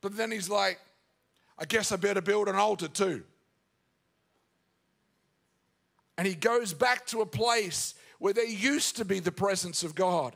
But 0.00 0.16
then 0.16 0.30
he's 0.30 0.48
like, 0.48 0.78
I 1.58 1.64
guess 1.64 1.92
I 1.92 1.96
better 1.96 2.20
build 2.20 2.48
an 2.48 2.56
altar 2.56 2.88
too. 2.88 3.24
And 6.18 6.26
he 6.26 6.34
goes 6.34 6.74
back 6.74 7.06
to 7.06 7.22
a 7.22 7.26
place 7.26 7.94
where 8.18 8.32
there 8.32 8.44
used 8.44 8.96
to 8.96 9.04
be 9.04 9.20
the 9.20 9.32
presence 9.32 9.84
of 9.84 9.94
God. 9.94 10.34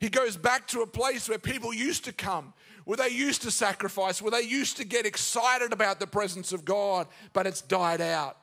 He 0.00 0.08
goes 0.08 0.36
back 0.36 0.66
to 0.68 0.82
a 0.82 0.86
place 0.86 1.28
where 1.28 1.38
people 1.38 1.72
used 1.72 2.04
to 2.06 2.12
come, 2.12 2.52
where 2.84 2.96
they 2.96 3.10
used 3.10 3.42
to 3.42 3.52
sacrifice, 3.52 4.20
where 4.20 4.32
they 4.32 4.42
used 4.42 4.78
to 4.78 4.84
get 4.84 5.06
excited 5.06 5.72
about 5.72 6.00
the 6.00 6.08
presence 6.08 6.52
of 6.52 6.64
God, 6.64 7.06
but 7.32 7.46
it's 7.46 7.62
died 7.62 8.00
out. 8.00 8.36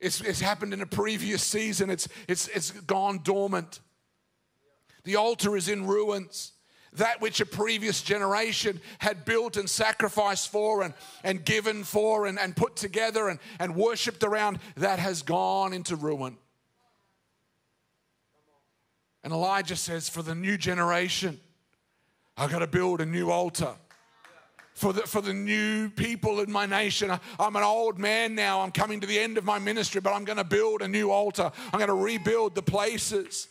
It's, 0.00 0.20
it's 0.20 0.40
happened 0.40 0.74
in 0.74 0.80
a 0.80 0.86
previous 0.86 1.42
season, 1.42 1.90
it's, 1.90 2.08
it's, 2.26 2.48
it's 2.48 2.72
gone 2.72 3.20
dormant. 3.22 3.80
The 5.04 5.16
altar 5.16 5.56
is 5.56 5.68
in 5.68 5.86
ruins. 5.86 6.52
That 6.94 7.20
which 7.20 7.40
a 7.40 7.46
previous 7.46 8.02
generation 8.02 8.80
had 8.98 9.24
built 9.24 9.56
and 9.56 9.70
sacrificed 9.70 10.50
for 10.50 10.82
and, 10.82 10.92
and 11.22 11.44
given 11.44 11.84
for 11.84 12.26
and, 12.26 12.38
and 12.38 12.56
put 12.56 12.74
together 12.74 13.28
and, 13.28 13.38
and 13.60 13.76
worshiped 13.76 14.24
around, 14.24 14.58
that 14.76 14.98
has 14.98 15.22
gone 15.22 15.72
into 15.72 15.94
ruin. 15.94 16.36
And 19.22 19.32
Elijah 19.32 19.76
says, 19.76 20.08
For 20.08 20.22
the 20.22 20.34
new 20.34 20.56
generation, 20.56 21.38
I've 22.36 22.50
got 22.50 22.60
to 22.60 22.66
build 22.66 23.00
a 23.00 23.06
new 23.06 23.30
altar. 23.30 23.74
For 24.74 24.94
the, 24.94 25.02
for 25.02 25.20
the 25.20 25.34
new 25.34 25.90
people 25.90 26.40
in 26.40 26.50
my 26.50 26.64
nation, 26.64 27.12
I'm 27.38 27.54
an 27.54 27.62
old 27.62 27.98
man 27.98 28.34
now. 28.34 28.62
I'm 28.62 28.70
coming 28.70 28.98
to 29.00 29.06
the 29.06 29.18
end 29.18 29.36
of 29.36 29.44
my 29.44 29.58
ministry, 29.58 30.00
but 30.00 30.14
I'm 30.14 30.24
going 30.24 30.38
to 30.38 30.44
build 30.44 30.80
a 30.80 30.88
new 30.88 31.10
altar. 31.10 31.52
I'm 31.72 31.78
going 31.78 31.88
to 31.88 32.02
rebuild 32.02 32.54
the 32.54 32.62
places. 32.62 33.48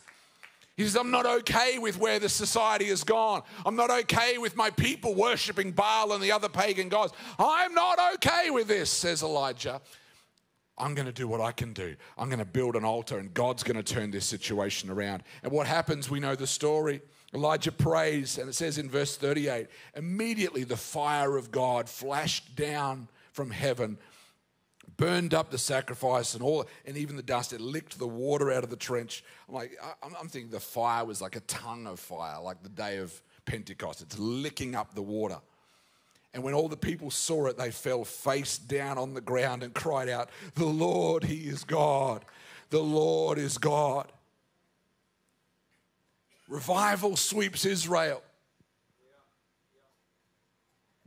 He 0.80 0.86
says, 0.86 0.96
I'm 0.96 1.12
not 1.12 1.26
okay 1.26 1.78
with 1.78 2.00
where 2.00 2.20
the 2.20 2.30
society 2.30 2.86
has 2.86 3.04
gone. 3.04 3.42
I'm 3.66 3.76
not 3.76 3.92
okay 3.92 4.38
with 4.38 4.56
my 4.56 4.70
people 4.70 5.14
worshiping 5.14 5.74
Baal 5.74 6.14
and 6.14 6.24
the 6.24 6.32
other 6.32 6.48
pagan 6.48 6.88
gods. 6.88 7.12
I'm 7.38 7.74
not 7.74 8.00
okay 8.14 8.50
with 8.50 8.70
this, 8.70 8.90
says 8.90 9.22
Elijah. 9.22 9.82
I'm 10.78 10.96
going 10.96 11.06
to 11.06 11.12
do 11.12 11.28
what 11.28 11.42
I 11.42 11.52
can 11.52 11.74
do. 11.74 11.98
I'm 12.18 12.30
going 12.30 12.40
to 12.40 12.46
build 12.46 12.78
an 12.78 12.86
altar 12.86 13.18
and 13.18 13.34
God's 13.34 13.62
going 13.62 13.76
to 13.76 13.84
turn 13.84 14.10
this 14.10 14.24
situation 14.24 14.90
around. 14.90 15.24
And 15.44 15.52
what 15.52 15.68
happens, 15.68 16.10
we 16.10 16.22
know 16.22 16.36
the 16.36 16.48
story. 16.48 17.02
Elijah 17.34 17.74
prays, 17.74 18.38
and 18.38 18.48
it 18.48 18.54
says 18.54 18.78
in 18.78 18.90
verse 18.90 19.18
38 19.18 19.68
immediately 19.98 20.64
the 20.64 20.78
fire 20.78 21.36
of 21.36 21.52
God 21.52 21.90
flashed 21.90 22.56
down 22.56 23.10
from 23.34 23.52
heaven, 23.52 23.98
burned 25.00 25.34
up 25.34 25.50
the 25.50 25.58
sacrifice 25.58 26.34
and 26.34 26.44
all, 26.44 26.68
and 26.86 26.98
even 26.98 27.16
the 27.16 27.24
dust. 27.24 27.54
It 27.54 27.62
licked 27.62 27.98
the 27.98 28.08
water 28.08 28.52
out 28.52 28.66
of 28.66 28.70
the 28.70 28.76
trench. 28.76 29.24
I'm 29.48 29.56
like, 29.56 29.80
I'm 30.04 30.28
thinking 30.28 30.52
the 30.52 30.60
fire 30.60 31.06
was 31.06 31.22
like 31.22 31.38
a 31.38 31.42
tongue 31.42 31.88
of 31.88 32.00
fire, 32.00 32.42
like 32.42 32.62
the 32.62 32.70
day 32.70 32.98
of 32.98 33.20
Pentecost. 33.46 34.02
It's 34.02 34.20
licking 34.20 34.76
up 34.76 34.94
the 34.94 35.02
water. 35.02 35.38
And 36.34 36.44
when 36.44 36.54
all 36.54 36.68
the 36.68 36.78
people 36.78 37.10
saw 37.10 37.48
it, 37.48 37.58
they 37.58 37.72
fell 37.72 38.04
face 38.04 38.58
down 38.58 38.98
on 38.98 39.14
the 39.14 39.22
ground 39.22 39.64
and 39.64 39.74
cried 39.74 40.10
out, 40.10 40.30
The 40.56 40.66
Lord, 40.66 41.24
He 41.24 41.48
is 41.48 41.64
God. 41.64 42.26
The 42.70 42.84
Lord 42.84 43.40
is 43.40 43.58
God. 43.58 44.12
Revival 46.50 47.16
sweeps 47.16 47.66
Israel. 47.66 48.22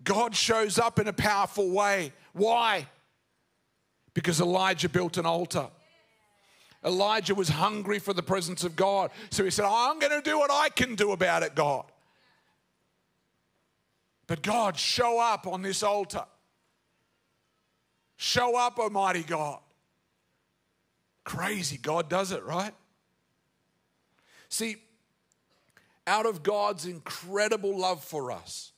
God 0.02 0.34
shows 0.34 0.78
up 0.78 0.98
in 0.98 1.08
a 1.08 1.12
powerful 1.12 1.70
way. 1.70 2.12
Why? 2.32 2.86
Because 4.14 4.40
Elijah 4.40 4.88
built 4.88 5.16
an 5.16 5.26
altar. 5.26 5.68
Elijah 6.84 7.34
was 7.34 7.48
hungry 7.48 7.98
for 7.98 8.12
the 8.12 8.22
presence 8.22 8.64
of 8.64 8.76
God. 8.76 9.10
So 9.30 9.44
he 9.44 9.50
said, 9.50 9.64
I'm 9.66 9.98
going 9.98 10.12
to 10.12 10.28
do 10.28 10.38
what 10.38 10.50
I 10.50 10.68
can 10.68 10.94
do 10.94 11.12
about 11.12 11.42
it, 11.42 11.54
God. 11.54 11.84
But 14.26 14.42
God, 14.42 14.76
show 14.76 15.20
up 15.20 15.46
on 15.46 15.62
this 15.62 15.82
altar. 15.82 16.24
Show 18.16 18.56
up, 18.56 18.78
Almighty 18.78 19.22
God. 19.22 19.58
Crazy, 21.24 21.76
God 21.76 22.08
does 22.08 22.32
it, 22.32 22.42
right? 22.44 22.72
See, 24.48 24.76
out 26.06 26.26
of 26.26 26.42
God's 26.42 26.84
incredible 26.86 27.78
love 27.78 28.02
for 28.02 28.32
us, 28.32 28.72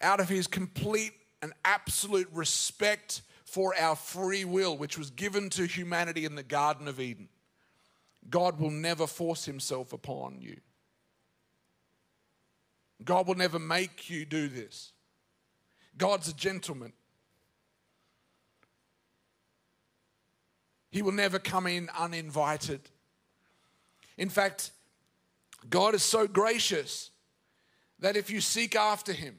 out 0.00 0.20
of 0.20 0.28
his 0.28 0.46
complete 0.46 1.12
and 1.40 1.52
absolute 1.64 2.28
respect 2.32 3.22
for 3.52 3.78
our 3.78 3.94
free 3.94 4.46
will, 4.46 4.78
which 4.78 4.96
was 4.96 5.10
given 5.10 5.50
to 5.50 5.66
humanity 5.66 6.24
in 6.24 6.36
the 6.36 6.42
Garden 6.42 6.88
of 6.88 6.98
Eden, 6.98 7.28
God 8.30 8.58
will 8.58 8.70
never 8.70 9.06
force 9.06 9.44
himself 9.44 9.92
upon 9.92 10.40
you. 10.40 10.56
God 13.04 13.26
will 13.26 13.34
never 13.34 13.58
make 13.58 14.08
you 14.08 14.24
do 14.24 14.48
this. 14.48 14.92
God's 15.98 16.28
a 16.28 16.34
gentleman. 16.34 16.94
He 20.90 21.02
will 21.02 21.12
never 21.12 21.38
come 21.38 21.66
in 21.66 21.90
uninvited. 21.90 22.80
In 24.16 24.30
fact, 24.30 24.70
God 25.68 25.94
is 25.94 26.02
so 26.02 26.26
gracious 26.26 27.10
that 27.98 28.16
if 28.16 28.30
you 28.30 28.40
seek 28.40 28.74
after 28.74 29.12
Him, 29.12 29.36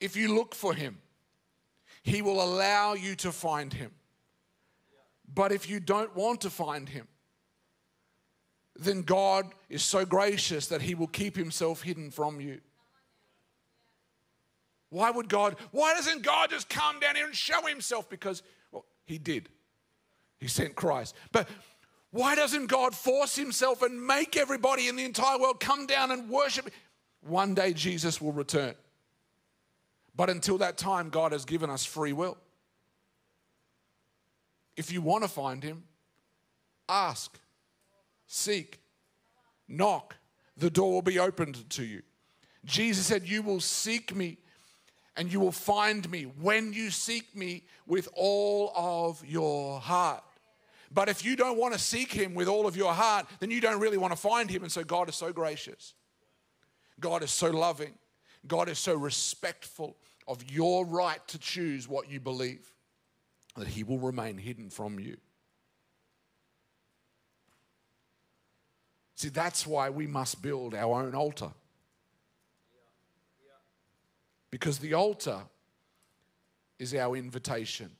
if 0.00 0.16
you 0.16 0.34
look 0.34 0.56
for 0.56 0.74
Him, 0.74 0.98
He 2.06 2.22
will 2.22 2.40
allow 2.40 2.94
you 2.94 3.16
to 3.16 3.32
find 3.32 3.72
Him. 3.72 3.90
But 5.34 5.50
if 5.50 5.68
you 5.68 5.80
don't 5.80 6.14
want 6.14 6.42
to 6.42 6.50
find 6.50 6.88
Him, 6.88 7.08
then 8.76 9.02
God 9.02 9.52
is 9.68 9.82
so 9.82 10.04
gracious 10.04 10.68
that 10.68 10.82
He 10.82 10.94
will 10.94 11.08
keep 11.08 11.36
Himself 11.36 11.82
hidden 11.82 12.12
from 12.12 12.40
you. 12.40 12.60
Why 14.90 15.10
would 15.10 15.28
God, 15.28 15.56
why 15.72 15.94
doesn't 15.94 16.22
God 16.22 16.50
just 16.50 16.68
come 16.68 17.00
down 17.00 17.16
here 17.16 17.26
and 17.26 17.34
show 17.34 17.66
Himself? 17.66 18.08
Because, 18.08 18.44
well, 18.70 18.84
He 19.04 19.18
did. 19.18 19.48
He 20.38 20.46
sent 20.46 20.76
Christ. 20.76 21.16
But 21.32 21.48
why 22.12 22.36
doesn't 22.36 22.68
God 22.68 22.94
force 22.94 23.34
Himself 23.34 23.82
and 23.82 24.06
make 24.06 24.36
everybody 24.36 24.86
in 24.86 24.94
the 24.94 25.04
entire 25.04 25.40
world 25.40 25.58
come 25.58 25.88
down 25.88 26.12
and 26.12 26.30
worship? 26.30 26.70
One 27.22 27.52
day 27.52 27.72
Jesus 27.72 28.20
will 28.20 28.32
return. 28.32 28.76
But 30.16 30.30
until 30.30 30.58
that 30.58 30.78
time, 30.78 31.10
God 31.10 31.32
has 31.32 31.44
given 31.44 31.68
us 31.68 31.84
free 31.84 32.12
will. 32.12 32.38
If 34.76 34.90
you 34.90 35.02
want 35.02 35.24
to 35.24 35.28
find 35.28 35.62
Him, 35.62 35.84
ask 36.88 37.38
seek, 38.26 38.80
knock, 39.68 40.16
the 40.56 40.70
door 40.70 40.92
will 40.92 41.02
be 41.02 41.18
opened 41.18 41.68
to 41.70 41.84
you. 41.84 42.02
Jesus 42.64 43.06
said, 43.06 43.26
You 43.28 43.42
will 43.42 43.60
seek 43.60 44.14
me 44.14 44.38
and 45.16 45.32
you 45.32 45.40
will 45.40 45.52
find 45.52 46.10
me 46.10 46.24
when 46.24 46.72
you 46.72 46.90
seek 46.90 47.34
me 47.34 47.64
with 47.86 48.08
all 48.14 48.72
of 48.74 49.24
your 49.24 49.80
heart. 49.80 50.22
But 50.90 51.08
if 51.08 51.24
you 51.24 51.36
don't 51.36 51.58
want 51.58 51.74
to 51.74 51.80
seek 51.80 52.12
him 52.12 52.34
with 52.34 52.48
all 52.48 52.66
of 52.66 52.76
your 52.76 52.92
heart, 52.92 53.26
then 53.40 53.50
you 53.50 53.60
don't 53.60 53.80
really 53.80 53.98
want 53.98 54.12
to 54.12 54.18
find 54.18 54.48
him. 54.48 54.62
And 54.62 54.70
so 54.70 54.84
God 54.84 55.08
is 55.08 55.16
so 55.16 55.32
gracious. 55.32 55.94
God 57.00 57.22
is 57.22 57.30
so 57.30 57.50
loving. 57.50 57.94
God 58.48 58.68
is 58.68 58.78
so 58.78 58.94
respectful 58.94 59.96
of 60.28 60.50
your 60.50 60.84
right 60.84 61.26
to 61.28 61.38
choose 61.38 61.88
what 61.88 62.10
you 62.10 62.20
believe 62.20 62.72
that 63.56 63.68
he 63.68 63.84
will 63.84 63.98
remain 63.98 64.36
hidden 64.38 64.70
from 64.70 64.98
you. 64.98 65.16
See, 69.14 69.30
that's 69.30 69.66
why 69.66 69.88
we 69.88 70.06
must 70.06 70.42
build 70.42 70.74
our 70.74 71.02
own 71.02 71.14
altar. 71.14 71.50
Because 74.50 74.78
the 74.78 74.94
altar 74.94 75.40
is 76.78 76.94
our 76.94 77.16
invitation. 77.16 77.90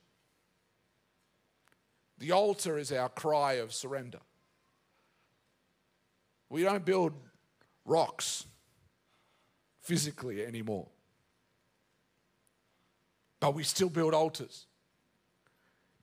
The 2.19 2.31
altar 2.31 2.77
is 2.77 2.91
our 2.91 3.09
cry 3.09 3.53
of 3.53 3.73
surrender. 3.73 4.19
We 6.49 6.63
don't 6.63 6.85
build 6.85 7.13
rocks 7.83 8.45
physically 9.87 10.45
anymore, 10.45 10.87
but 13.39 13.55
we 13.55 13.63
still 13.63 13.89
build 13.89 14.13
altars. 14.13 14.65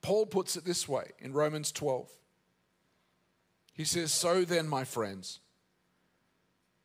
Paul 0.00 0.26
puts 0.26 0.56
it 0.56 0.64
this 0.64 0.88
way 0.88 1.12
in 1.18 1.32
Romans 1.32 1.72
12 1.72 2.10
he 3.74 3.84
says, 3.84 4.12
So 4.12 4.44
then, 4.44 4.68
my 4.68 4.84
friends, 4.84 5.40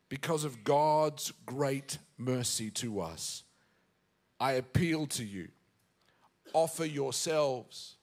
because 0.10 0.44
of 0.44 0.64
God's 0.64 1.32
great 1.46 2.00
mercy 2.18 2.72
to 2.72 3.00
us, 3.00 3.44
I 4.40 4.54
appeal 4.54 5.06
to 5.08 5.24
you 5.24 5.50
offer 6.52 6.84
yourselves 6.84 7.98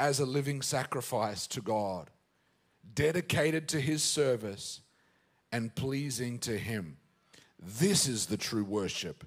as 0.00 0.18
a 0.18 0.24
living 0.24 0.62
sacrifice 0.62 1.46
to 1.48 1.60
God, 1.60 2.10
dedicated 2.94 3.68
to 3.68 3.80
His 3.80 4.02
service 4.02 4.80
and 5.52 5.74
pleasing 5.74 6.38
to 6.40 6.56
Him. 6.56 6.96
This 7.64 8.06
is 8.06 8.26
the 8.26 8.36
true 8.36 8.64
worship 8.64 9.24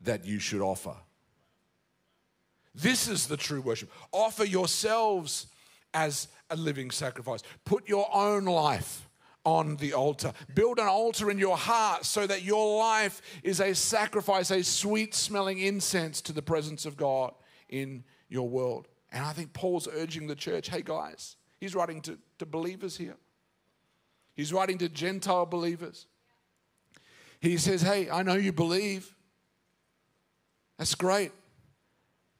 that 0.00 0.24
you 0.24 0.38
should 0.38 0.60
offer. 0.60 0.96
This 2.74 3.08
is 3.08 3.26
the 3.26 3.36
true 3.36 3.60
worship. 3.60 3.90
Offer 4.10 4.44
yourselves 4.44 5.46
as 5.94 6.28
a 6.50 6.56
living 6.56 6.90
sacrifice. 6.90 7.42
Put 7.64 7.88
your 7.88 8.08
own 8.12 8.44
life 8.46 9.08
on 9.44 9.76
the 9.76 9.92
altar. 9.92 10.32
Build 10.54 10.78
an 10.78 10.86
altar 10.86 11.30
in 11.30 11.38
your 11.38 11.56
heart 11.56 12.04
so 12.04 12.26
that 12.26 12.42
your 12.42 12.78
life 12.78 13.20
is 13.42 13.60
a 13.60 13.74
sacrifice, 13.74 14.50
a 14.50 14.62
sweet 14.62 15.14
smelling 15.14 15.58
incense 15.58 16.20
to 16.22 16.32
the 16.32 16.42
presence 16.42 16.86
of 16.86 16.96
God 16.96 17.34
in 17.68 18.04
your 18.28 18.48
world. 18.48 18.88
And 19.10 19.24
I 19.24 19.32
think 19.32 19.52
Paul's 19.52 19.88
urging 19.92 20.26
the 20.26 20.34
church 20.34 20.68
hey, 20.68 20.82
guys, 20.82 21.36
he's 21.60 21.74
writing 21.74 22.00
to, 22.02 22.18
to 22.38 22.46
believers 22.46 22.96
here. 22.96 23.16
He's 24.34 24.52
writing 24.52 24.78
to 24.78 24.88
Gentile 24.88 25.44
believers. 25.44 26.06
He 27.42 27.58
says, 27.58 27.82
Hey, 27.82 28.08
I 28.08 28.22
know 28.22 28.34
you 28.34 28.52
believe. 28.52 29.12
That's 30.78 30.94
great. 30.94 31.32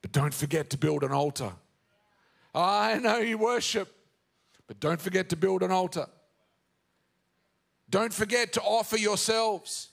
But 0.01 0.13
don't 0.13 0.33
forget 0.33 0.71
to 0.71 0.79
build 0.79 1.03
an 1.03 1.11
altar. 1.11 1.53
I 2.55 2.99
know 2.99 3.19
you 3.19 3.37
worship, 3.37 3.93
but 4.69 4.79
don't 4.79 5.01
forget 5.01 5.29
to 5.31 5.37
build 5.37 5.65
an 5.65 5.73
altar. 5.73 6.07
Don't 7.91 8.13
forget 8.13 8.53
to 8.55 8.63
offer 8.63 8.97
yourselves. 8.97 9.91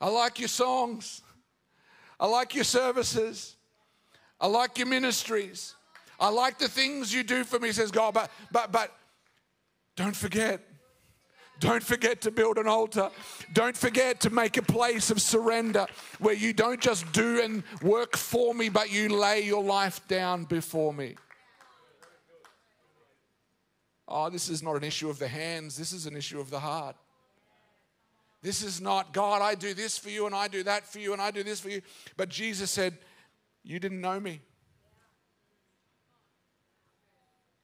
I 0.00 0.08
like 0.08 0.40
your 0.40 0.48
songs. 0.48 1.22
I 2.18 2.26
like 2.26 2.54
your 2.54 2.64
services. 2.64 3.54
I 4.40 4.48
like 4.48 4.76
your 4.76 4.88
ministries. 4.88 5.74
I 6.18 6.30
like 6.30 6.58
the 6.58 6.68
things 6.68 7.14
you 7.14 7.22
do 7.22 7.44
for 7.44 7.60
me, 7.60 7.70
says 7.70 7.92
God. 7.92 8.14
But 8.14 8.30
but 8.50 8.72
but 8.72 8.92
don't 9.94 10.16
forget. 10.16 10.64
Don't 11.60 11.82
forget 11.82 12.20
to 12.22 12.30
build 12.30 12.56
an 12.58 12.68
altar. 12.68 13.10
Don't 13.52 13.76
forget 13.76 14.20
to 14.20 14.30
make 14.30 14.56
a 14.56 14.62
place 14.62 15.10
of 15.10 15.20
surrender 15.20 15.86
where 16.20 16.34
you 16.34 16.52
don't 16.52 16.80
just 16.80 17.10
do 17.12 17.40
and 17.42 17.64
work 17.82 18.16
for 18.16 18.54
me, 18.54 18.68
but 18.68 18.92
you 18.92 19.08
lay 19.08 19.42
your 19.42 19.62
life 19.62 20.06
down 20.06 20.44
before 20.44 20.92
me. 20.92 21.16
Oh, 24.06 24.30
this 24.30 24.48
is 24.48 24.62
not 24.62 24.76
an 24.76 24.84
issue 24.84 25.10
of 25.10 25.18
the 25.18 25.28
hands, 25.28 25.76
this 25.76 25.92
is 25.92 26.06
an 26.06 26.16
issue 26.16 26.40
of 26.40 26.50
the 26.50 26.60
heart. 26.60 26.96
This 28.40 28.62
is 28.62 28.80
not, 28.80 29.12
God, 29.12 29.42
I 29.42 29.54
do 29.54 29.74
this 29.74 29.98
for 29.98 30.10
you 30.10 30.26
and 30.26 30.34
I 30.34 30.46
do 30.46 30.62
that 30.62 30.86
for 30.86 31.00
you 31.00 31.12
and 31.12 31.20
I 31.20 31.32
do 31.32 31.42
this 31.42 31.60
for 31.60 31.70
you. 31.70 31.82
But 32.16 32.28
Jesus 32.28 32.70
said, 32.70 32.96
You 33.64 33.80
didn't 33.80 34.00
know 34.00 34.20
me. 34.20 34.40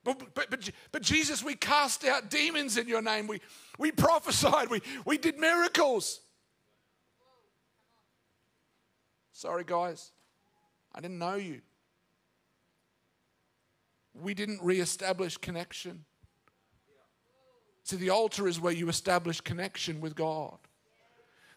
But, 0.05 0.35
but, 0.35 0.51
but, 0.51 0.71
but, 0.93 1.03
Jesus, 1.03 1.43
we 1.43 1.55
cast 1.55 2.05
out 2.05 2.31
demons 2.31 2.77
in 2.77 2.87
your 2.87 3.01
name. 3.01 3.27
We, 3.27 3.41
we 3.79 3.91
prophesied. 3.91 4.69
We, 4.69 4.83
we 5.07 5.17
did 5.17 5.39
miracles. 5.39 6.21
Sorry, 9.33 9.65
guys. 9.67 10.13
I 10.95 11.01
didn't 11.01 11.19
know 11.19 11.35
you. 11.35 11.63
We 14.15 14.35
didn't 14.35 14.61
reestablish 14.63 15.39
connection. 15.39 16.05
See, 17.83 17.97
the 17.97 18.11
altar 18.11 18.47
is 18.47 18.61
where 18.61 18.73
you 18.73 18.89
establish 18.89 19.41
connection 19.41 20.01
with 20.01 20.15
God. 20.15 20.59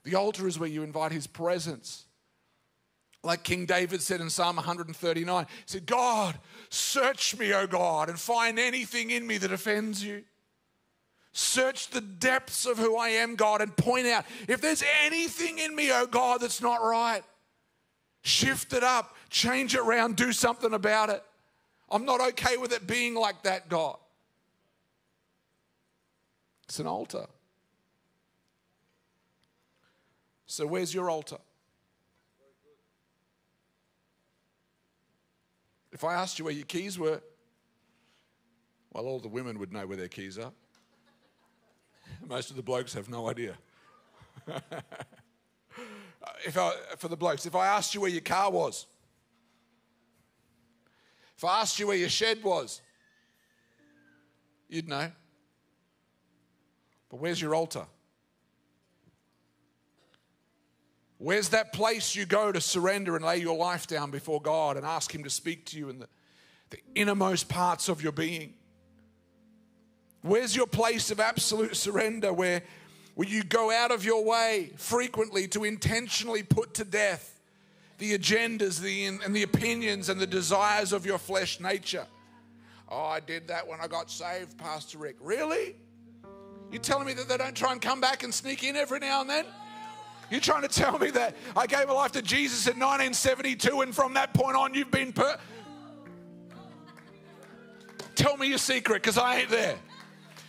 The 0.03 0.15
altar 0.15 0.47
is 0.47 0.57
where 0.57 0.69
you 0.69 0.83
invite 0.83 1.11
His 1.11 1.27
presence. 1.27 2.06
Like 3.23 3.43
King 3.43 3.65
David 3.65 4.01
said 4.01 4.21
in 4.21 4.29
Psalm 4.29 4.55
139, 4.55 5.45
he 5.45 5.51
said, 5.65 5.85
God, 5.85 6.39
search 6.69 7.37
me, 7.37 7.53
O 7.53 7.67
God, 7.67 8.09
and 8.09 8.19
find 8.19 8.59
anything 8.59 9.11
in 9.11 9.25
me 9.25 9.37
that 9.39 9.51
offends 9.51 10.03
you. 10.03 10.23
Search 11.33 11.89
the 11.89 12.01
depths 12.01 12.65
of 12.65 12.77
who 12.77 12.97
I 12.97 13.09
am, 13.09 13.35
God, 13.35 13.61
and 13.61 13.75
point 13.75 14.07
out 14.07 14.25
if 14.47 14.59
there's 14.59 14.83
anything 15.03 15.59
in 15.59 15.75
me, 15.75 15.91
oh 15.91 16.07
God, 16.07 16.41
that's 16.41 16.61
not 16.61 16.81
right. 16.81 17.21
Shift 18.23 18.73
it 18.73 18.83
up, 18.83 19.15
change 19.29 19.75
it 19.75 19.81
around, 19.81 20.15
do 20.15 20.31
something 20.31 20.73
about 20.73 21.09
it. 21.09 21.23
I'm 21.91 22.05
not 22.05 22.21
okay 22.29 22.57
with 22.57 22.73
it 22.73 22.87
being 22.87 23.13
like 23.13 23.43
that, 23.43 23.69
God. 23.69 23.97
It's 26.63 26.79
an 26.79 26.87
altar. 26.87 27.27
So, 30.47 30.65
where's 30.65 30.93
your 30.93 31.09
altar? 31.09 31.37
If 35.97 36.03
I 36.03 36.13
asked 36.13 36.37
you 36.37 36.45
where 36.45 36.53
your 36.53 36.67
keys 36.67 36.99
were, 36.99 37.19
well, 38.93 39.07
all 39.07 39.17
the 39.17 39.27
women 39.27 39.57
would 39.57 39.73
know 39.73 39.87
where 39.87 39.97
their 39.97 40.07
keys 40.07 40.37
are. 40.37 40.51
Most 42.29 42.51
of 42.51 42.55
the 42.55 42.61
blokes 42.61 42.93
have 42.93 43.09
no 43.09 43.27
idea. 43.27 43.55
if 46.45 46.55
I, 46.55 46.71
for 46.99 47.07
the 47.07 47.17
blokes, 47.17 47.47
if 47.47 47.55
I 47.55 47.65
asked 47.65 47.95
you 47.95 48.01
where 48.01 48.11
your 48.11 48.21
car 48.21 48.51
was, 48.51 48.85
if 51.35 51.43
I 51.43 51.61
asked 51.61 51.79
you 51.79 51.87
where 51.87 51.97
your 51.97 52.09
shed 52.09 52.43
was, 52.43 52.83
you'd 54.69 54.87
know. 54.87 55.11
But 57.09 57.19
where's 57.19 57.41
your 57.41 57.55
altar? 57.55 57.87
Where's 61.19 61.49
that 61.49 61.73
place 61.73 62.15
you 62.15 62.25
go 62.25 62.51
to 62.51 62.61
surrender 62.61 63.15
and 63.15 63.25
lay 63.25 63.37
your 63.37 63.57
life 63.57 63.87
down 63.87 64.11
before 64.11 64.41
God 64.41 64.77
and 64.77 64.85
ask 64.85 65.13
Him 65.13 65.23
to 65.23 65.29
speak 65.29 65.65
to 65.67 65.77
you 65.77 65.89
in 65.89 65.99
the, 65.99 66.07
the 66.69 66.77
innermost 66.93 67.49
parts 67.49 67.89
of 67.89 68.03
your 68.03 68.11
being? 68.11 68.53
Where's 70.21 70.55
your 70.55 70.67
place 70.67 71.09
of 71.09 71.19
absolute 71.19 71.75
surrender 71.75 72.31
where, 72.31 72.61
where 73.15 73.27
you 73.27 73.43
go 73.43 73.71
out 73.71 73.91
of 73.91 74.05
your 74.05 74.23
way 74.23 74.71
frequently 74.75 75.47
to 75.49 75.63
intentionally 75.63 76.43
put 76.43 76.75
to 76.75 76.85
death 76.85 77.39
the 77.97 78.15
agendas 78.15 78.79
the, 78.79 79.05
and 79.05 79.35
the 79.35 79.41
opinions 79.41 80.09
and 80.09 80.21
the 80.21 80.27
desires 80.27 80.93
of 80.93 81.05
your 81.05 81.17
flesh 81.17 81.59
nature? 81.59 82.05
Oh, 82.89 83.05
I 83.05 83.19
did 83.19 83.47
that 83.47 83.67
when 83.67 83.81
I 83.81 83.87
got 83.87 84.11
saved, 84.11 84.57
Pastor 84.57 84.99
Rick. 84.99 85.15
Really? 85.19 85.75
You're 86.71 86.81
telling 86.81 87.07
me 87.07 87.13
that 87.13 87.27
they 87.27 87.37
don't 87.37 87.55
try 87.55 87.71
and 87.71 87.81
come 87.81 88.01
back 88.01 88.23
and 88.23 88.33
sneak 88.33 88.63
in 88.63 88.75
every 88.75 88.99
now 88.99 89.21
and 89.21 89.29
then? 89.29 89.45
You're 90.29 90.41
trying 90.41 90.63
to 90.63 90.67
tell 90.67 90.99
me 90.99 91.09
that 91.11 91.35
I 91.55 91.67
gave 91.67 91.87
my 91.87 91.93
life 91.93 92.11
to 92.13 92.21
Jesus 92.21 92.67
in 92.67 92.79
1972 92.79 93.81
and 93.81 93.95
from 93.95 94.13
that 94.15 94.33
point 94.33 94.55
on 94.57 94.73
you've 94.73 94.91
been 94.91 95.13
per. 95.13 95.37
Tell 98.15 98.35
me 98.35 98.47
your 98.47 98.57
secret 98.57 99.01
because 99.01 99.17
I 99.17 99.39
ain't 99.39 99.49
there. 99.49 99.77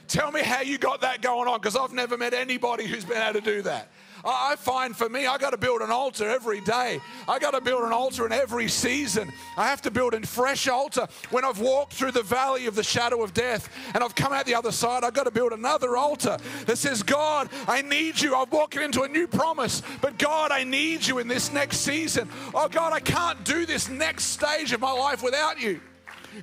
Tell 0.09 0.33
me 0.33 0.43
how 0.43 0.62
you 0.62 0.79
got 0.79 1.03
that 1.03 1.21
going 1.21 1.49
on 1.49 1.61
because 1.61 1.77
I've 1.77 1.93
never 1.93 2.17
met 2.17 2.33
anybody 2.33 2.87
who's 2.87 3.05
been 3.05 3.23
able 3.23 3.41
to 3.41 3.45
do 3.45 3.62
that. 3.62 3.91
I 4.24 4.57
find 4.57 4.96
for 4.96 5.09
me, 5.09 5.26
I 5.26 5.38
got 5.38 5.50
to 5.50 5.57
build 5.57 5.81
an 5.81 5.90
altar 5.90 6.28
every 6.28 6.61
day. 6.61 7.00
I 7.26 7.38
got 7.38 7.52
to 7.52 7.61
build 7.61 7.85
an 7.85 7.92
altar 7.92 8.26
in 8.26 8.33
every 8.33 8.68
season. 8.68 9.33
I 9.57 9.68
have 9.68 9.83
to 9.83 9.90
build 9.90 10.14
a 10.14 10.26
fresh 10.26 10.68
altar. 10.68 11.07
When 11.31 11.44
I've 11.44 11.61
walked 11.61 11.94
through 11.94 12.12
the 12.12 12.22
valley 12.22 12.66
of 12.66 12.74
the 12.74 12.83
shadow 12.83 13.22
of 13.22 13.35
death 13.35 13.68
and 13.94 14.02
I've 14.02 14.14
come 14.14 14.33
out 14.33 14.46
the 14.46 14.54
other 14.54 14.72
side, 14.72 15.04
I've 15.04 15.14
got 15.14 15.24
to 15.24 15.31
build 15.31 15.52
another 15.52 15.96
altar 15.96 16.38
that 16.66 16.78
says, 16.78 17.02
God, 17.02 17.48
I 17.66 17.83
need 17.83 18.20
you. 18.20 18.35
I'm 18.35 18.50
walking 18.50 18.83
into 18.83 19.02
a 19.02 19.09
new 19.09 19.26
promise, 19.26 19.83
but 20.00 20.18
God, 20.18 20.50
I 20.50 20.64
need 20.64 21.07
you 21.07 21.18
in 21.18 21.28
this 21.28 21.52
next 21.52 21.78
season. 21.78 22.28
Oh, 22.54 22.68
God, 22.68 22.92
I 22.92 23.00
can't 23.00 23.44
do 23.44 23.66
this 23.66 23.88
next 23.88 24.24
stage 24.24 24.72
of 24.72 24.81
my 24.81 24.92
life 24.92 25.22
without 25.22 25.61
you. 25.61 25.81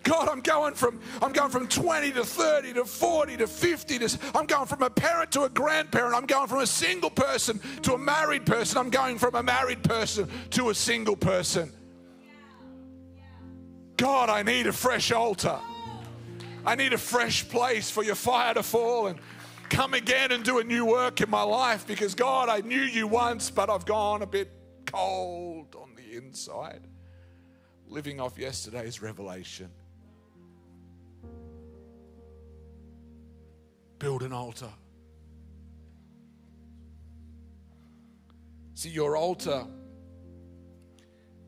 God, 0.03 0.29
I'm 0.29 0.41
going 0.41 0.73
from 0.73 0.99
I'm 1.21 1.31
going 1.31 1.51
from 1.51 1.67
20 1.67 2.11
to 2.13 2.23
30 2.23 2.73
to 2.73 2.85
40 2.85 3.37
to 3.37 3.47
50 3.47 3.99
to 3.99 4.19
I'm 4.33 4.45
going 4.45 4.65
from 4.65 4.83
a 4.83 4.89
parent 4.89 5.31
to 5.33 5.43
a 5.43 5.49
grandparent. 5.49 6.15
I'm 6.15 6.25
going 6.25 6.47
from 6.47 6.59
a 6.59 6.67
single 6.67 7.09
person 7.09 7.59
to 7.83 7.93
a 7.93 7.97
married 7.97 8.45
person. 8.45 8.77
I'm 8.77 8.89
going 8.89 9.17
from 9.17 9.35
a 9.35 9.43
married 9.43 9.83
person 9.83 10.29
to 10.51 10.69
a 10.69 10.75
single 10.75 11.15
person. 11.15 11.71
God, 13.97 14.29
I 14.29 14.43
need 14.43 14.67
a 14.67 14.73
fresh 14.73 15.11
altar. 15.11 15.59
I 16.65 16.75
need 16.75 16.93
a 16.93 16.97
fresh 16.97 17.47
place 17.47 17.89
for 17.89 18.03
your 18.03 18.15
fire 18.15 18.53
to 18.55 18.63
fall 18.63 19.07
and 19.07 19.19
come 19.69 19.93
again 19.93 20.31
and 20.31 20.43
do 20.43 20.59
a 20.59 20.63
new 20.63 20.85
work 20.85 21.21
in 21.21 21.29
my 21.29 21.43
life 21.43 21.87
because 21.87 22.15
God, 22.15 22.49
I 22.49 22.61
knew 22.61 22.81
you 22.81 23.07
once, 23.07 23.49
but 23.49 23.69
I've 23.69 23.85
gone 23.85 24.21
a 24.21 24.27
bit 24.27 24.51
cold 24.85 25.75
on 25.75 25.95
the 25.95 26.17
inside 26.17 26.81
living 27.87 28.19
off 28.19 28.37
yesterday's 28.37 29.01
revelation. 29.01 29.69
Build 33.99 34.23
an 34.23 34.33
altar. 34.33 34.69
See, 38.73 38.89
your 38.89 39.15
altar 39.15 39.65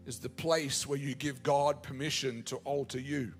is 0.05 0.19
the 0.19 0.29
place 0.29 0.87
where 0.87 0.97
you 0.97 1.13
give 1.13 1.43
God 1.43 1.83
permission 1.83 2.41
to 2.43 2.55
alter 2.57 2.99
you. 2.99 3.33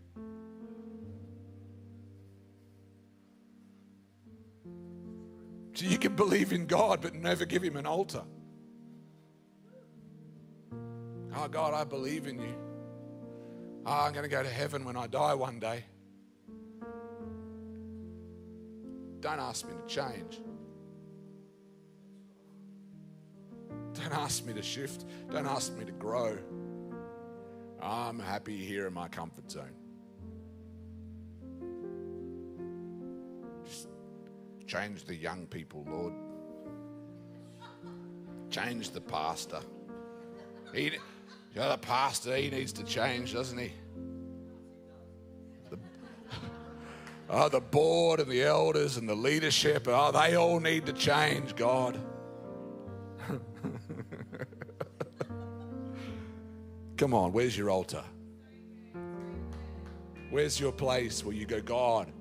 So 5.73 5.85
you 5.85 5.97
can 5.97 6.15
believe 6.15 6.53
in 6.53 6.65
God 6.65 7.01
but 7.01 7.13
never 7.13 7.45
give 7.45 7.63
Him 7.63 7.77
an 7.77 7.85
altar. 7.85 8.23
Oh, 11.35 11.47
God, 11.47 11.73
I 11.73 11.83
believe 11.83 12.27
in 12.27 12.39
you. 12.39 12.55
Oh, 13.85 14.05
I'm 14.05 14.11
going 14.11 14.23
to 14.23 14.29
go 14.29 14.41
to 14.41 14.49
heaven 14.49 14.83
when 14.83 14.97
I 14.97 15.07
die 15.07 15.35
one 15.35 15.59
day. 15.59 15.85
Don't 19.19 19.39
ask 19.39 19.65
me 19.67 19.73
to 19.73 19.93
change. 19.93 20.39
Don't 23.93 24.13
ask 24.13 24.45
me 24.45 24.53
to 24.53 24.61
shift. 24.61 25.05
Don't 25.31 25.47
ask 25.47 25.75
me 25.75 25.85
to 25.85 25.91
grow. 25.91 26.37
I'm 27.81 28.19
happy 28.19 28.57
here 28.57 28.87
in 28.87 28.93
my 28.93 29.07
comfort 29.07 29.49
zone. 29.49 29.73
Just 33.65 33.87
change 34.67 35.05
the 35.05 35.15
young 35.15 35.47
people, 35.47 35.85
Lord. 35.89 36.13
Change 38.49 38.91
the 38.91 39.01
pastor. 39.01 39.59
He, 40.73 40.83
you 40.83 40.91
know, 41.55 41.69
the 41.69 41.77
pastor, 41.77 42.35
he 42.35 42.49
needs 42.49 42.71
to 42.73 42.83
change, 42.83 43.33
doesn't 43.33 43.57
he? 43.57 43.71
Oh, 47.29 47.49
the 47.49 47.59
board 47.59 48.21
and 48.21 48.31
the 48.31 48.43
elders 48.43 48.95
and 48.95 49.09
the 49.09 49.15
leadership, 49.15 49.87
oh, 49.87 50.11
they 50.11 50.35
all 50.35 50.61
need 50.61 50.85
to 50.85 50.93
change, 50.93 51.55
God. 51.55 51.99
Come 56.97 57.13
on, 57.13 57.33
where's 57.33 57.57
your 57.57 57.69
altar? 57.69 58.03
Where's 60.29 60.59
your 60.59 60.71
place 60.71 61.23
where 61.23 61.35
you 61.35 61.45
go, 61.45 61.61
God, 61.61 62.11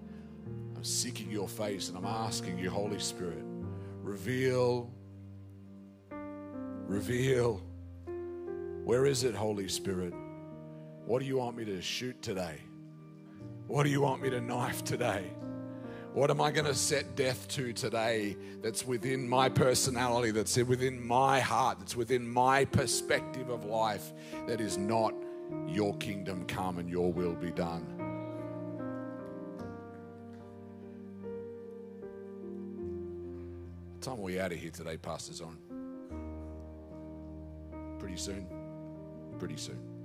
I'm 0.76 0.84
seeking 0.84 1.30
your 1.30 1.48
face 1.48 1.88
and 1.88 1.96
I'm 1.96 2.04
asking 2.04 2.58
you, 2.58 2.68
Holy 2.70 2.98
Spirit, 2.98 3.44
reveal, 4.02 4.90
reveal. 6.10 7.62
Where 8.84 9.06
is 9.06 9.24
it, 9.24 9.34
Holy 9.34 9.68
Spirit? 9.68 10.14
What 11.04 11.20
do 11.20 11.26
you 11.26 11.36
want 11.36 11.56
me 11.56 11.64
to 11.64 11.80
shoot 11.80 12.20
today? 12.22 12.60
What 13.66 13.82
do 13.82 13.90
you 13.90 14.00
want 14.00 14.22
me 14.22 14.30
to 14.30 14.40
knife 14.40 14.84
today? 14.84 15.24
What 16.12 16.30
am 16.30 16.40
I 16.40 16.50
going 16.50 16.66
to 16.66 16.74
set 16.74 17.16
death 17.16 17.46
to 17.48 17.72
today 17.72 18.36
that's 18.62 18.86
within 18.86 19.28
my 19.28 19.48
personality, 19.48 20.30
that's 20.30 20.56
within 20.56 21.04
my 21.04 21.40
heart, 21.40 21.80
that's 21.80 21.96
within 21.96 22.26
my 22.26 22.64
perspective 22.64 23.50
of 23.50 23.64
life 23.64 24.12
that 24.46 24.60
is 24.60 24.78
not 24.78 25.14
your 25.66 25.94
kingdom 25.96 26.46
come 26.46 26.78
and 26.78 26.88
your 26.88 27.12
will 27.12 27.34
be 27.34 27.50
done? 27.50 27.84
Time 34.00 34.22
we 34.22 34.38
out 34.38 34.52
of 34.52 34.58
here 34.58 34.70
today, 34.70 34.96
Pastors 34.96 35.40
on? 35.40 35.58
Pretty 37.98 38.16
soon. 38.16 38.46
Pretty 39.38 39.56
soon. 39.56 39.95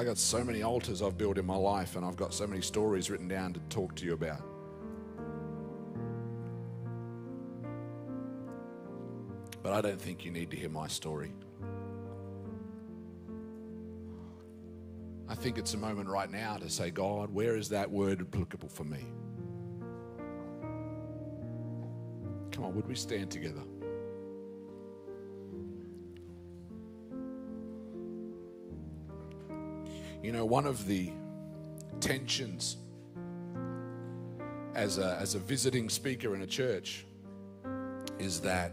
I 0.00 0.04
got 0.04 0.16
so 0.16 0.42
many 0.42 0.62
altars 0.62 1.02
I've 1.02 1.18
built 1.18 1.36
in 1.36 1.44
my 1.44 1.56
life, 1.56 1.94
and 1.94 2.06
I've 2.06 2.16
got 2.16 2.32
so 2.32 2.46
many 2.46 2.62
stories 2.62 3.10
written 3.10 3.28
down 3.28 3.52
to 3.52 3.60
talk 3.68 3.94
to 3.96 4.06
you 4.06 4.14
about. 4.14 4.40
But 9.62 9.74
I 9.74 9.82
don't 9.82 10.00
think 10.00 10.24
you 10.24 10.30
need 10.30 10.50
to 10.52 10.56
hear 10.56 10.70
my 10.70 10.88
story. 10.88 11.34
I 15.28 15.34
think 15.34 15.58
it's 15.58 15.74
a 15.74 15.76
moment 15.76 16.08
right 16.08 16.30
now 16.30 16.56
to 16.56 16.70
say, 16.70 16.90
God, 16.90 17.30
where 17.30 17.54
is 17.54 17.68
that 17.68 17.90
word 17.90 18.22
applicable 18.22 18.70
for 18.70 18.84
me? 18.84 19.04
Come 22.52 22.64
on, 22.64 22.74
would 22.74 22.88
we 22.88 22.94
stand 22.94 23.30
together? 23.30 23.64
You 30.30 30.36
know, 30.36 30.44
one 30.44 30.64
of 30.64 30.86
the 30.86 31.10
tensions 31.98 32.76
as 34.76 34.98
a, 34.98 35.16
as 35.20 35.34
a 35.34 35.40
visiting 35.40 35.88
speaker 35.88 36.36
in 36.36 36.42
a 36.42 36.46
church 36.46 37.04
is 38.20 38.40
that 38.42 38.72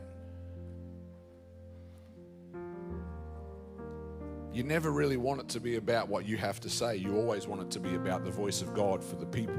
you 4.54 4.62
never 4.62 4.91
really 4.91 5.17
want 5.17 5.41
it 5.41 5.50
to 5.50 5.60
be 5.60 5.78
about 5.78 6.10
what 6.10 6.28
you 6.28 6.38
have 6.38 6.60
to 6.60 6.70
say. 6.70 6.96
You 6.96 7.15
always 7.15 7.48
want 7.48 7.63
it 7.63 7.72
to 7.72 7.80
be 7.80 7.96
about 7.96 8.24
the 8.24 8.30
voice 8.30 8.62
of 8.62 8.76
God 8.76 9.04
for 9.04 9.15
the 9.15 9.26
people. 9.26 9.58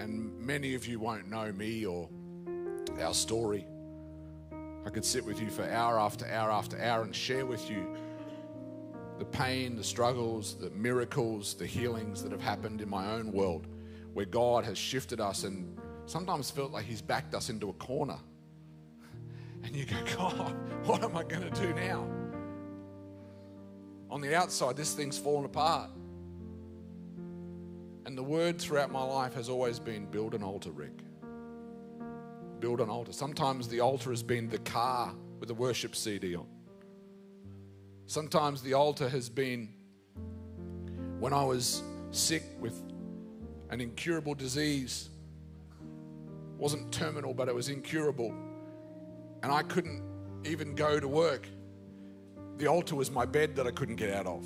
And 0.00 0.36
many 0.40 0.74
of 0.74 0.88
you 0.88 0.98
won't 0.98 1.30
know 1.30 1.52
me 1.52 1.86
or 1.86 2.08
our 3.00 3.14
story. 3.14 3.64
I 4.84 4.90
could 4.90 5.04
sit 5.04 5.24
with 5.24 5.40
you 5.40 5.50
for 5.50 5.62
hour 5.70 6.00
after 6.00 6.26
hour 6.26 6.50
after 6.50 6.82
hour 6.82 7.02
and 7.02 7.14
share 7.14 7.46
with 7.46 7.70
you 7.70 7.86
pain, 9.32 9.76
the 9.76 9.84
struggles, 9.84 10.54
the 10.54 10.70
miracles, 10.70 11.54
the 11.54 11.66
healings 11.66 12.22
that 12.22 12.32
have 12.32 12.40
happened 12.40 12.80
in 12.80 12.88
my 12.88 13.12
own 13.12 13.32
world 13.32 13.66
where 14.12 14.26
God 14.26 14.64
has 14.64 14.78
shifted 14.78 15.20
us 15.20 15.44
and 15.44 15.78
sometimes 16.06 16.50
felt 16.50 16.72
like 16.72 16.84
He's 16.84 17.02
backed 17.02 17.34
us 17.34 17.50
into 17.50 17.68
a 17.68 17.72
corner. 17.74 18.18
And 19.62 19.74
you 19.76 19.84
go, 19.84 19.96
God, 20.16 20.56
what 20.84 21.04
am 21.04 21.16
I 21.16 21.22
going 21.22 21.48
to 21.48 21.60
do 21.60 21.72
now? 21.74 22.06
On 24.10 24.20
the 24.20 24.34
outside, 24.34 24.76
this 24.76 24.94
thing's 24.94 25.18
fallen 25.18 25.44
apart. 25.44 25.90
And 28.06 28.18
the 28.18 28.22
word 28.22 28.60
throughout 28.60 28.90
my 28.90 29.02
life 29.02 29.34
has 29.34 29.48
always 29.48 29.78
been 29.78 30.06
build 30.06 30.34
an 30.34 30.42
altar, 30.42 30.72
Rick. 30.72 31.02
Build 32.58 32.80
an 32.80 32.90
altar. 32.90 33.12
Sometimes 33.12 33.68
the 33.68 33.80
altar 33.80 34.10
has 34.10 34.22
been 34.22 34.48
the 34.48 34.58
car 34.58 35.14
with 35.38 35.50
a 35.50 35.54
worship 35.54 35.94
CD 35.94 36.34
on. 36.34 36.46
Sometimes 38.10 38.60
the 38.60 38.74
altar 38.74 39.08
has 39.08 39.28
been 39.28 39.68
when 41.20 41.32
I 41.32 41.44
was 41.44 41.80
sick 42.10 42.42
with 42.58 42.82
an 43.68 43.80
incurable 43.80 44.34
disease. 44.34 45.10
It 45.78 46.60
wasn't 46.60 46.90
terminal, 46.90 47.32
but 47.32 47.46
it 47.46 47.54
was 47.54 47.68
incurable. 47.68 48.34
And 49.44 49.52
I 49.52 49.62
couldn't 49.62 50.02
even 50.44 50.74
go 50.74 50.98
to 50.98 51.06
work. 51.06 51.46
The 52.56 52.66
altar 52.66 52.96
was 52.96 53.12
my 53.12 53.24
bed 53.24 53.54
that 53.54 53.68
I 53.68 53.70
couldn't 53.70 53.94
get 53.94 54.10
out 54.10 54.26
of. 54.26 54.44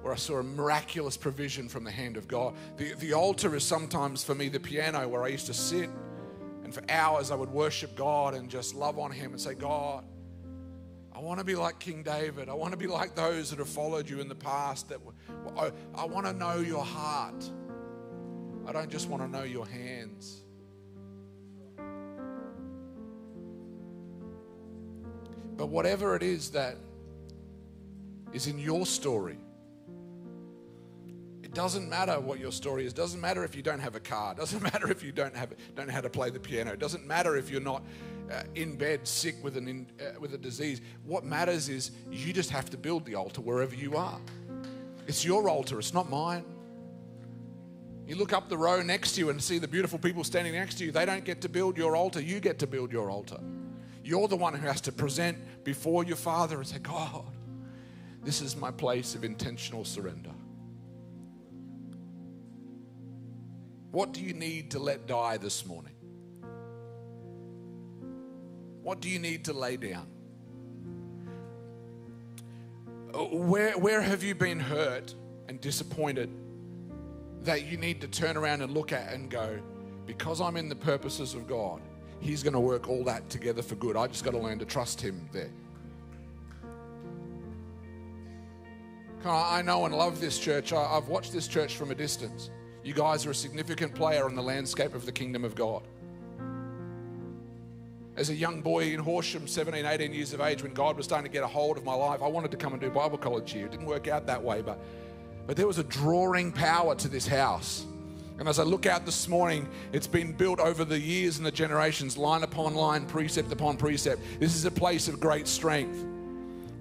Where 0.00 0.14
I 0.14 0.16
saw 0.16 0.38
a 0.38 0.42
miraculous 0.42 1.18
provision 1.18 1.68
from 1.68 1.84
the 1.84 1.90
hand 1.90 2.16
of 2.16 2.26
God. 2.26 2.54
The, 2.78 2.94
the 2.94 3.12
altar 3.12 3.54
is 3.54 3.64
sometimes 3.64 4.24
for 4.24 4.34
me 4.34 4.48
the 4.48 4.60
piano 4.60 5.06
where 5.06 5.24
I 5.24 5.28
used 5.28 5.44
to 5.48 5.54
sit 5.54 5.90
and 6.64 6.72
for 6.72 6.82
hours 6.88 7.30
I 7.30 7.34
would 7.34 7.50
worship 7.50 7.96
God 7.96 8.32
and 8.32 8.48
just 8.48 8.74
love 8.74 8.98
on 8.98 9.10
Him 9.10 9.32
and 9.32 9.38
say, 9.38 9.52
God, 9.52 10.04
I 11.20 11.22
want 11.22 11.38
to 11.38 11.44
be 11.44 11.54
like 11.54 11.78
King 11.78 12.02
David. 12.02 12.48
I 12.48 12.54
want 12.54 12.72
to 12.72 12.78
be 12.78 12.86
like 12.86 13.14
those 13.14 13.50
that 13.50 13.58
have 13.58 13.68
followed 13.68 14.08
you 14.08 14.20
in 14.20 14.28
the 14.28 14.34
past. 14.34 14.88
That 14.88 15.00
oh, 15.54 15.70
I, 15.94 16.00
I 16.00 16.06
want 16.06 16.24
to 16.24 16.32
know 16.32 16.60
your 16.60 16.82
heart. 16.82 17.44
I 18.66 18.72
don't 18.72 18.88
just 18.88 19.06
want 19.06 19.22
to 19.22 19.28
know 19.28 19.42
your 19.42 19.66
hands. 19.66 20.40
But 25.58 25.66
whatever 25.66 26.16
it 26.16 26.22
is 26.22 26.52
that 26.52 26.78
is 28.32 28.46
in 28.46 28.58
your 28.58 28.86
story, 28.86 29.36
it 31.42 31.52
doesn't 31.52 31.90
matter 31.90 32.18
what 32.18 32.40
your 32.40 32.52
story 32.52 32.86
is. 32.86 32.92
It 32.94 32.96
doesn't 32.96 33.20
matter 33.20 33.44
if 33.44 33.54
you 33.54 33.60
don't 33.60 33.80
have 33.80 33.94
a 33.94 34.00
car. 34.00 34.32
It 34.32 34.38
doesn't 34.38 34.62
matter 34.72 34.90
if 34.90 35.02
you 35.02 35.12
don't 35.12 35.36
have 35.36 35.52
don't 35.76 35.86
know 35.86 35.92
how 35.92 36.00
to 36.00 36.08
play 36.08 36.30
the 36.30 36.40
piano. 36.40 36.72
It 36.72 36.78
doesn't 36.78 37.06
matter 37.06 37.36
if 37.36 37.50
you're 37.50 37.60
not 37.60 37.82
uh, 38.30 38.42
in 38.54 38.76
bed 38.76 39.06
sick 39.06 39.36
with, 39.42 39.56
an 39.56 39.68
in, 39.68 39.86
uh, 40.00 40.18
with 40.20 40.34
a 40.34 40.38
disease. 40.38 40.80
What 41.04 41.24
matters 41.24 41.68
is 41.68 41.90
you 42.10 42.32
just 42.32 42.50
have 42.50 42.70
to 42.70 42.76
build 42.76 43.04
the 43.04 43.14
altar 43.14 43.40
wherever 43.40 43.74
you 43.74 43.96
are. 43.96 44.18
It's 45.06 45.24
your 45.24 45.48
altar, 45.48 45.78
it's 45.78 45.94
not 45.94 46.08
mine. 46.08 46.44
You 48.06 48.16
look 48.16 48.32
up 48.32 48.48
the 48.48 48.58
row 48.58 48.82
next 48.82 49.12
to 49.12 49.20
you 49.20 49.30
and 49.30 49.42
see 49.42 49.58
the 49.58 49.68
beautiful 49.68 49.98
people 49.98 50.24
standing 50.24 50.52
next 50.52 50.78
to 50.78 50.84
you. 50.84 50.90
They 50.92 51.06
don't 51.06 51.24
get 51.24 51.40
to 51.42 51.48
build 51.48 51.76
your 51.76 51.96
altar, 51.96 52.20
you 52.20 52.40
get 52.40 52.58
to 52.60 52.66
build 52.66 52.92
your 52.92 53.10
altar. 53.10 53.38
You're 54.04 54.28
the 54.28 54.36
one 54.36 54.54
who 54.54 54.66
has 54.66 54.80
to 54.82 54.92
present 54.92 55.38
before 55.64 56.04
your 56.04 56.16
Father 56.16 56.56
and 56.56 56.66
say, 56.66 56.78
God, 56.78 57.24
this 58.22 58.40
is 58.40 58.56
my 58.56 58.70
place 58.70 59.14
of 59.14 59.24
intentional 59.24 59.84
surrender. 59.84 60.30
What 63.90 64.12
do 64.12 64.20
you 64.20 64.32
need 64.32 64.70
to 64.72 64.78
let 64.78 65.06
die 65.06 65.36
this 65.36 65.66
morning? 65.66 65.94
What 68.82 69.00
do 69.00 69.08
you 69.08 69.18
need 69.18 69.44
to 69.46 69.52
lay 69.52 69.76
down? 69.76 70.06
Uh, 73.12 73.18
where, 73.24 73.76
where 73.78 74.00
have 74.00 74.22
you 74.22 74.34
been 74.34 74.60
hurt 74.60 75.14
and 75.48 75.60
disappointed 75.60 76.30
that 77.42 77.66
you 77.66 77.76
need 77.76 78.00
to 78.00 78.08
turn 78.08 78.36
around 78.36 78.62
and 78.62 78.72
look 78.72 78.92
at 78.92 79.12
and 79.12 79.30
go, 79.30 79.58
because 80.06 80.40
I'm 80.40 80.56
in 80.56 80.68
the 80.68 80.76
purposes 80.76 81.34
of 81.34 81.46
God, 81.46 81.80
He's 82.20 82.42
going 82.42 82.52
to 82.52 82.60
work 82.60 82.88
all 82.88 83.02
that 83.04 83.30
together 83.30 83.62
for 83.62 83.76
good. 83.76 83.96
I 83.96 84.06
just 84.06 84.24
got 84.24 84.32
to 84.32 84.38
learn 84.38 84.58
to 84.58 84.66
trust 84.66 85.00
Him 85.00 85.28
there. 85.32 85.50
I 89.24 89.60
know 89.62 89.84
and 89.84 89.94
love 89.94 90.20
this 90.20 90.38
church. 90.38 90.72
I've 90.72 91.08
watched 91.08 91.32
this 91.32 91.46
church 91.46 91.76
from 91.76 91.90
a 91.90 91.94
distance. 91.94 92.50
You 92.82 92.94
guys 92.94 93.26
are 93.26 93.30
a 93.30 93.34
significant 93.34 93.94
player 93.94 94.26
in 94.28 94.34
the 94.34 94.42
landscape 94.42 94.94
of 94.94 95.04
the 95.04 95.12
kingdom 95.12 95.44
of 95.44 95.54
God. 95.54 95.82
As 98.20 98.28
a 98.28 98.34
young 98.34 98.60
boy 98.60 98.92
in 98.92 99.00
Horsham, 99.00 99.48
17, 99.48 99.86
18 99.86 100.12
years 100.12 100.34
of 100.34 100.42
age, 100.42 100.62
when 100.62 100.74
God 100.74 100.94
was 100.94 101.06
starting 101.06 101.24
to 101.24 101.32
get 101.32 101.42
a 101.42 101.46
hold 101.46 101.78
of 101.78 101.84
my 101.84 101.94
life, 101.94 102.20
I 102.22 102.26
wanted 102.28 102.50
to 102.50 102.58
come 102.58 102.74
and 102.74 102.80
do 102.82 102.90
Bible 102.90 103.16
college 103.16 103.50
here. 103.50 103.64
It 103.64 103.70
didn't 103.70 103.86
work 103.86 104.08
out 104.08 104.26
that 104.26 104.42
way, 104.42 104.60
but, 104.60 104.78
but 105.46 105.56
there 105.56 105.66
was 105.66 105.78
a 105.78 105.84
drawing 105.84 106.52
power 106.52 106.94
to 106.96 107.08
this 107.08 107.26
house. 107.26 107.86
And 108.38 108.46
as 108.46 108.58
I 108.58 108.62
look 108.64 108.84
out 108.84 109.06
this 109.06 109.26
morning, 109.26 109.66
it's 109.94 110.06
been 110.06 110.32
built 110.32 110.60
over 110.60 110.84
the 110.84 111.00
years 111.00 111.38
and 111.38 111.46
the 111.46 111.50
generations, 111.50 112.18
line 112.18 112.42
upon 112.42 112.74
line, 112.74 113.06
precept 113.06 113.50
upon 113.52 113.78
precept. 113.78 114.20
This 114.38 114.54
is 114.54 114.66
a 114.66 114.70
place 114.70 115.08
of 115.08 115.18
great 115.18 115.48
strength. 115.48 116.04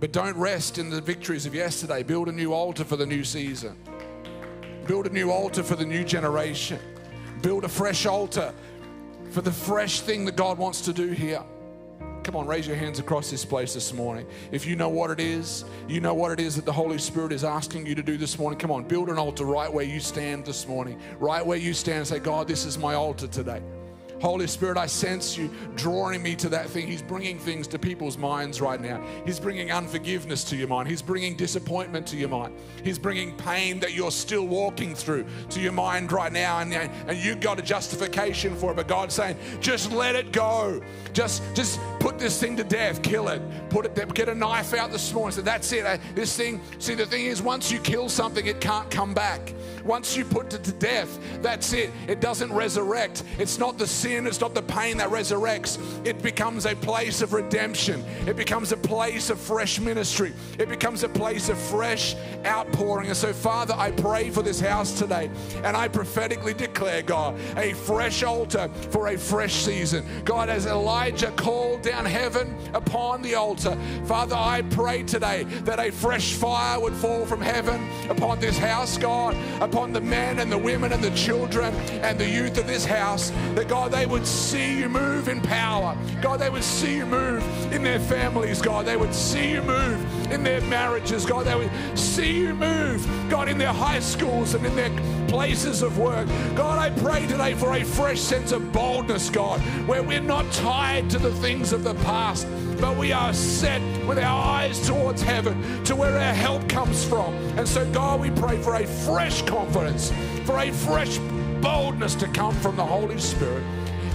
But 0.01 0.11
don't 0.11 0.35
rest 0.35 0.77
in 0.77 0.89
the 0.89 0.99
victories 0.99 1.45
of 1.45 1.55
yesterday. 1.55 2.03
Build 2.03 2.27
a 2.27 2.33
new 2.33 2.51
altar 2.51 2.83
for 2.83 2.97
the 2.97 3.05
new 3.05 3.23
season. 3.23 3.77
Build 4.87 5.07
a 5.07 5.09
new 5.09 5.31
altar 5.31 5.63
for 5.63 5.77
the 5.77 5.85
new 5.85 6.03
generation. 6.03 6.79
Build 7.41 7.63
a 7.63 7.69
fresh 7.69 8.05
altar 8.05 8.53
for 9.29 9.41
the 9.41 9.51
fresh 9.51 10.01
thing 10.01 10.25
that 10.25 10.35
God 10.35 10.57
wants 10.57 10.81
to 10.81 10.93
do 10.93 11.09
here. 11.09 11.43
Come 12.23 12.35
on, 12.35 12.47
raise 12.47 12.67
your 12.67 12.75
hands 12.75 12.99
across 12.99 13.31
this 13.31 13.45
place 13.45 13.73
this 13.73 13.93
morning. 13.93 14.27
If 14.51 14.65
you 14.65 14.75
know 14.75 14.89
what 14.89 15.09
it 15.09 15.19
is, 15.19 15.65
you 15.87 16.01
know 16.01 16.13
what 16.13 16.31
it 16.31 16.39
is 16.39 16.55
that 16.57 16.65
the 16.65 16.71
Holy 16.71 16.97
Spirit 16.97 17.31
is 17.31 17.43
asking 17.43 17.87
you 17.87 17.95
to 17.95 18.03
do 18.03 18.17
this 18.17 18.37
morning. 18.37 18.59
Come 18.59 18.71
on, 18.71 18.83
build 18.83 19.09
an 19.09 19.17
altar 19.17 19.45
right 19.45 19.71
where 19.71 19.85
you 19.85 19.99
stand 19.99 20.45
this 20.45 20.67
morning. 20.67 20.99
Right 21.17 21.45
where 21.45 21.57
you 21.57 21.73
stand 21.73 21.99
and 21.99 22.07
say, 22.07 22.19
God, 22.19 22.47
this 22.47 22.65
is 22.65 22.77
my 22.77 22.93
altar 22.93 23.27
today. 23.27 23.61
Holy 24.21 24.47
Spirit, 24.47 24.77
I 24.77 24.85
sense 24.85 25.37
you 25.37 25.49
drawing 25.75 26.21
me 26.21 26.35
to 26.35 26.49
that 26.49 26.69
thing. 26.69 26.87
He's 26.87 27.01
bringing 27.01 27.39
things 27.39 27.67
to 27.67 27.79
people's 27.79 28.17
minds 28.17 28.59
right 28.59 28.81
now. 28.81 29.01
He's 29.25 29.39
bringing 29.39 29.71
unforgiveness 29.71 30.43
to 30.45 30.55
your 30.55 30.67
mind. 30.67 30.89
He's 30.89 31.01
bringing 31.01 31.35
disappointment 31.35 32.05
to 32.07 32.17
your 32.17 32.29
mind. 32.29 32.53
He's 32.83 32.99
bringing 32.99 33.35
pain 33.37 33.79
that 33.79 33.93
you're 33.93 34.11
still 34.11 34.45
walking 34.45 34.93
through 34.93 35.25
to 35.51 35.59
your 35.59 35.71
mind 35.71 36.11
right 36.11 36.31
now. 36.33 36.59
And, 36.59 36.73
and 36.73 37.17
you've 37.17 37.39
got 37.39 37.59
a 37.59 37.61
justification 37.61 38.55
for 38.55 38.71
it. 38.71 38.75
But 38.75 38.87
God's 38.87 39.15
saying, 39.15 39.37
just 39.61 39.91
let 39.91 40.15
it 40.15 40.31
go. 40.31 40.81
Just, 41.13 41.43
just 41.55 41.79
put 41.99 42.17
this 42.17 42.39
thing 42.39 42.55
to 42.57 42.63
death. 42.63 43.01
Kill 43.01 43.27
it. 43.29 43.41
Put 43.69 43.85
it. 43.85 44.13
Get 44.13 44.29
a 44.29 44.35
knife 44.35 44.73
out 44.73 44.91
this 44.91 45.13
morning. 45.13 45.35
So 45.35 45.41
that's 45.41 45.71
it. 45.71 45.85
Uh, 45.85 45.97
this 46.15 46.35
thing. 46.35 46.61
See, 46.79 46.95
the 46.95 47.05
thing 47.05 47.25
is, 47.25 47.41
once 47.41 47.71
you 47.71 47.79
kill 47.79 48.09
something, 48.09 48.45
it 48.45 48.61
can't 48.61 48.89
come 48.89 49.13
back. 49.13 49.53
Once 49.83 50.15
you 50.15 50.25
put 50.25 50.53
it 50.53 50.63
to 50.63 50.71
death, 50.73 51.19
that's 51.41 51.73
it. 51.73 51.91
It 52.07 52.19
doesn't 52.19 52.51
resurrect. 52.51 53.23
It's 53.37 53.57
not 53.57 53.77
the 53.77 53.87
sin, 53.87 54.27
it's 54.27 54.41
not 54.41 54.53
the 54.53 54.61
pain 54.61 54.97
that 54.97 55.09
resurrects. 55.09 55.79
It 56.05 56.21
becomes 56.21 56.65
a 56.65 56.75
place 56.75 57.21
of 57.21 57.33
redemption. 57.33 58.03
It 58.27 58.35
becomes 58.35 58.71
a 58.71 58.77
place 58.77 59.29
of 59.29 59.39
fresh 59.39 59.79
ministry. 59.79 60.33
It 60.57 60.69
becomes 60.69 61.03
a 61.03 61.09
place 61.09 61.49
of 61.49 61.57
fresh 61.57 62.15
outpouring. 62.45 63.07
And 63.07 63.17
so, 63.17 63.33
Father, 63.33 63.73
I 63.77 63.91
pray 63.91 64.29
for 64.29 64.43
this 64.43 64.59
house 64.59 64.97
today. 64.97 65.29
And 65.63 65.75
I 65.75 65.87
prophetically 65.87 66.53
declare, 66.53 67.01
God, 67.01 67.39
a 67.57 67.73
fresh 67.73 68.23
altar 68.23 68.69
for 68.91 69.07
a 69.07 69.17
fresh 69.17 69.53
season. 69.53 70.05
God, 70.25 70.49
as 70.49 70.65
Elijah 70.65 71.31
called 71.31 71.83
down 71.89 72.05
heaven 72.05 72.55
upon 72.75 73.19
the 73.23 73.33
altar, 73.33 73.75
Father, 74.05 74.35
I 74.35 74.61
pray 74.69 75.01
today 75.01 75.45
that 75.63 75.79
a 75.79 75.91
fresh 75.91 76.33
fire 76.33 76.79
would 76.79 76.93
fall 76.93 77.25
from 77.25 77.41
heaven 77.41 77.89
upon 78.11 78.39
this 78.39 78.59
house, 78.59 78.95
God, 78.95 79.35
upon 79.59 79.91
the 79.91 79.99
men 79.99 80.37
and 80.37 80.51
the 80.51 80.57
women 80.57 80.93
and 80.93 81.03
the 81.03 81.09
children 81.11 81.73
and 82.03 82.19
the 82.19 82.29
youth 82.29 82.59
of 82.59 82.67
this 82.67 82.85
house, 82.85 83.31
that 83.55 83.67
God, 83.67 83.91
they 83.91 84.05
would 84.05 84.27
see 84.27 84.77
you 84.77 84.87
move 84.87 85.29
in 85.29 85.41
power. 85.41 85.97
God, 86.21 86.39
they 86.39 86.51
would 86.51 86.63
see 86.63 86.97
you 86.97 87.07
move 87.07 87.43
in 87.73 87.81
their 87.81 87.99
families, 87.99 88.61
God. 88.61 88.85
They 88.85 88.97
would 88.97 89.15
see 89.15 89.49
you 89.49 89.63
move 89.63 90.31
in 90.31 90.43
their 90.43 90.61
marriages, 90.61 91.25
God. 91.25 91.47
They 91.47 91.55
would 91.55 91.71
see 91.97 92.41
you 92.41 92.53
move, 92.53 93.07
God, 93.31 93.49
in 93.49 93.57
their 93.57 93.73
high 93.73 93.99
schools 93.99 94.53
and 94.53 94.63
in 94.63 94.75
their 94.75 94.91
places 95.27 95.81
of 95.81 95.97
work. 95.97 96.27
God, 96.55 96.77
I 96.79 96.89
pray 97.01 97.25
today 97.27 97.53
for 97.53 97.75
a 97.75 97.83
fresh 97.83 98.19
sense 98.19 98.51
of 98.51 98.71
boldness, 98.71 99.29
God, 99.29 99.59
where 99.87 100.03
we're 100.03 100.19
not 100.19 100.51
tied 100.51 101.09
to 101.11 101.19
the 101.19 101.33
things 101.35 101.71
of 101.71 101.78
the 101.83 101.95
past 101.95 102.47
but 102.79 102.95
we 102.95 103.11
are 103.11 103.33
set 103.33 103.81
with 104.07 104.17
our 104.17 104.41
eyes 104.41 104.87
towards 104.87 105.21
heaven, 105.21 105.83
to 105.83 105.95
where 105.95 106.17
our 106.17 106.33
help 106.33 106.67
comes 106.69 107.03
from. 107.03 107.33
And 107.57 107.67
so, 107.67 107.89
God, 107.91 108.21
we 108.21 108.31
pray 108.31 108.57
for 108.57 108.75
a 108.75 108.85
fresh 108.85 109.41
confidence, 109.41 110.11
for 110.45 110.57
a 110.59 110.71
fresh 110.71 111.17
boldness 111.61 112.15
to 112.15 112.27
come 112.27 112.55
from 112.55 112.77
the 112.77 112.85
Holy 112.85 113.19
Spirit. 113.19 113.63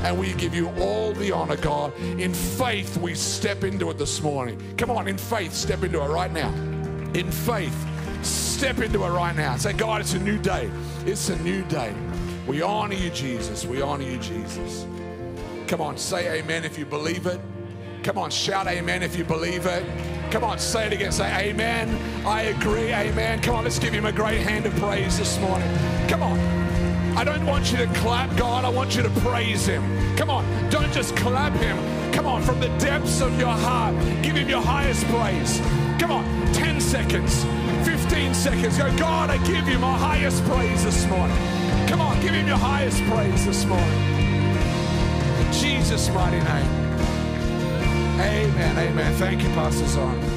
And 0.02 0.18
we 0.18 0.32
give 0.34 0.54
you 0.54 0.68
all 0.78 1.12
the 1.12 1.30
honor, 1.32 1.56
God. 1.56 1.96
In 1.98 2.32
faith, 2.32 2.96
we 2.98 3.14
step 3.14 3.64
into 3.64 3.90
it 3.90 3.98
this 3.98 4.22
morning. 4.22 4.60
Come 4.76 4.90
on, 4.90 5.08
in 5.08 5.18
faith, 5.18 5.52
step 5.52 5.82
into 5.82 6.02
it 6.02 6.08
right 6.08 6.32
now. 6.32 6.52
In 7.14 7.30
faith, 7.30 7.76
step 8.24 8.80
into 8.80 9.04
it 9.04 9.10
right 9.10 9.36
now. 9.36 9.56
Say, 9.56 9.72
God, 9.74 10.00
it's 10.00 10.14
a 10.14 10.18
new 10.18 10.38
day. 10.38 10.70
It's 11.04 11.28
a 11.28 11.38
new 11.40 11.62
day. 11.64 11.94
We 12.46 12.62
honor 12.62 12.94
you, 12.94 13.10
Jesus. 13.10 13.64
We 13.64 13.82
honor 13.82 14.04
you, 14.04 14.18
Jesus. 14.18 14.86
Come 15.66 15.80
on, 15.80 15.96
say 15.96 16.40
amen 16.40 16.64
if 16.64 16.78
you 16.78 16.84
believe 16.84 17.26
it. 17.26 17.40
Come 18.04 18.18
on, 18.18 18.30
shout 18.30 18.66
amen 18.66 19.02
if 19.02 19.16
you 19.16 19.24
believe 19.24 19.64
it. 19.64 19.82
Come 20.30 20.44
on, 20.44 20.58
say 20.58 20.86
it 20.86 20.92
again. 20.92 21.10
Say 21.10 21.50
amen. 21.50 21.88
I 22.26 22.42
agree. 22.42 22.92
Amen. 22.92 23.40
Come 23.40 23.56
on, 23.56 23.64
let's 23.64 23.78
give 23.78 23.94
him 23.94 24.04
a 24.04 24.12
great 24.12 24.42
hand 24.42 24.66
of 24.66 24.76
praise 24.76 25.16
this 25.18 25.40
morning. 25.40 25.68
Come 26.06 26.22
on. 26.22 26.38
I 27.16 27.24
don't 27.24 27.46
want 27.46 27.72
you 27.72 27.78
to 27.78 27.86
clap 27.94 28.36
God. 28.36 28.66
I 28.66 28.68
want 28.68 28.94
you 28.94 29.02
to 29.02 29.10
praise 29.20 29.66
him. 29.66 30.16
Come 30.16 30.28
on. 30.28 30.44
Don't 30.68 30.92
just 30.92 31.16
clap 31.16 31.54
him. 31.54 31.78
Come 32.12 32.26
on, 32.26 32.42
from 32.42 32.60
the 32.60 32.68
depths 32.78 33.20
of 33.20 33.38
your 33.40 33.48
heart, 33.48 33.94
give 34.22 34.36
him 34.36 34.48
your 34.48 34.60
highest 34.60 35.04
praise. 35.06 35.58
Come 35.98 36.12
on, 36.12 36.24
10 36.52 36.80
seconds, 36.80 37.42
15 37.84 38.34
seconds. 38.34 38.78
Go, 38.78 38.96
God, 38.96 39.30
I 39.30 39.38
give 39.46 39.66
you 39.66 39.80
my 39.80 39.98
highest 39.98 40.44
praise 40.44 40.84
this 40.84 41.06
morning. 41.06 41.36
Come 41.88 42.00
on, 42.00 42.20
give 42.20 42.32
him 42.32 42.46
your 42.46 42.56
highest 42.56 43.02
praise 43.04 43.44
this 43.44 43.64
morning. 43.64 44.02
In 45.40 45.52
Jesus' 45.52 46.08
mighty 46.10 46.38
name. 46.44 46.83
Amen. 48.20 48.78
Amen. 48.78 49.14
Thank 49.14 49.42
you, 49.42 49.48
Pastor 49.50 49.86
Zion. 49.86 50.33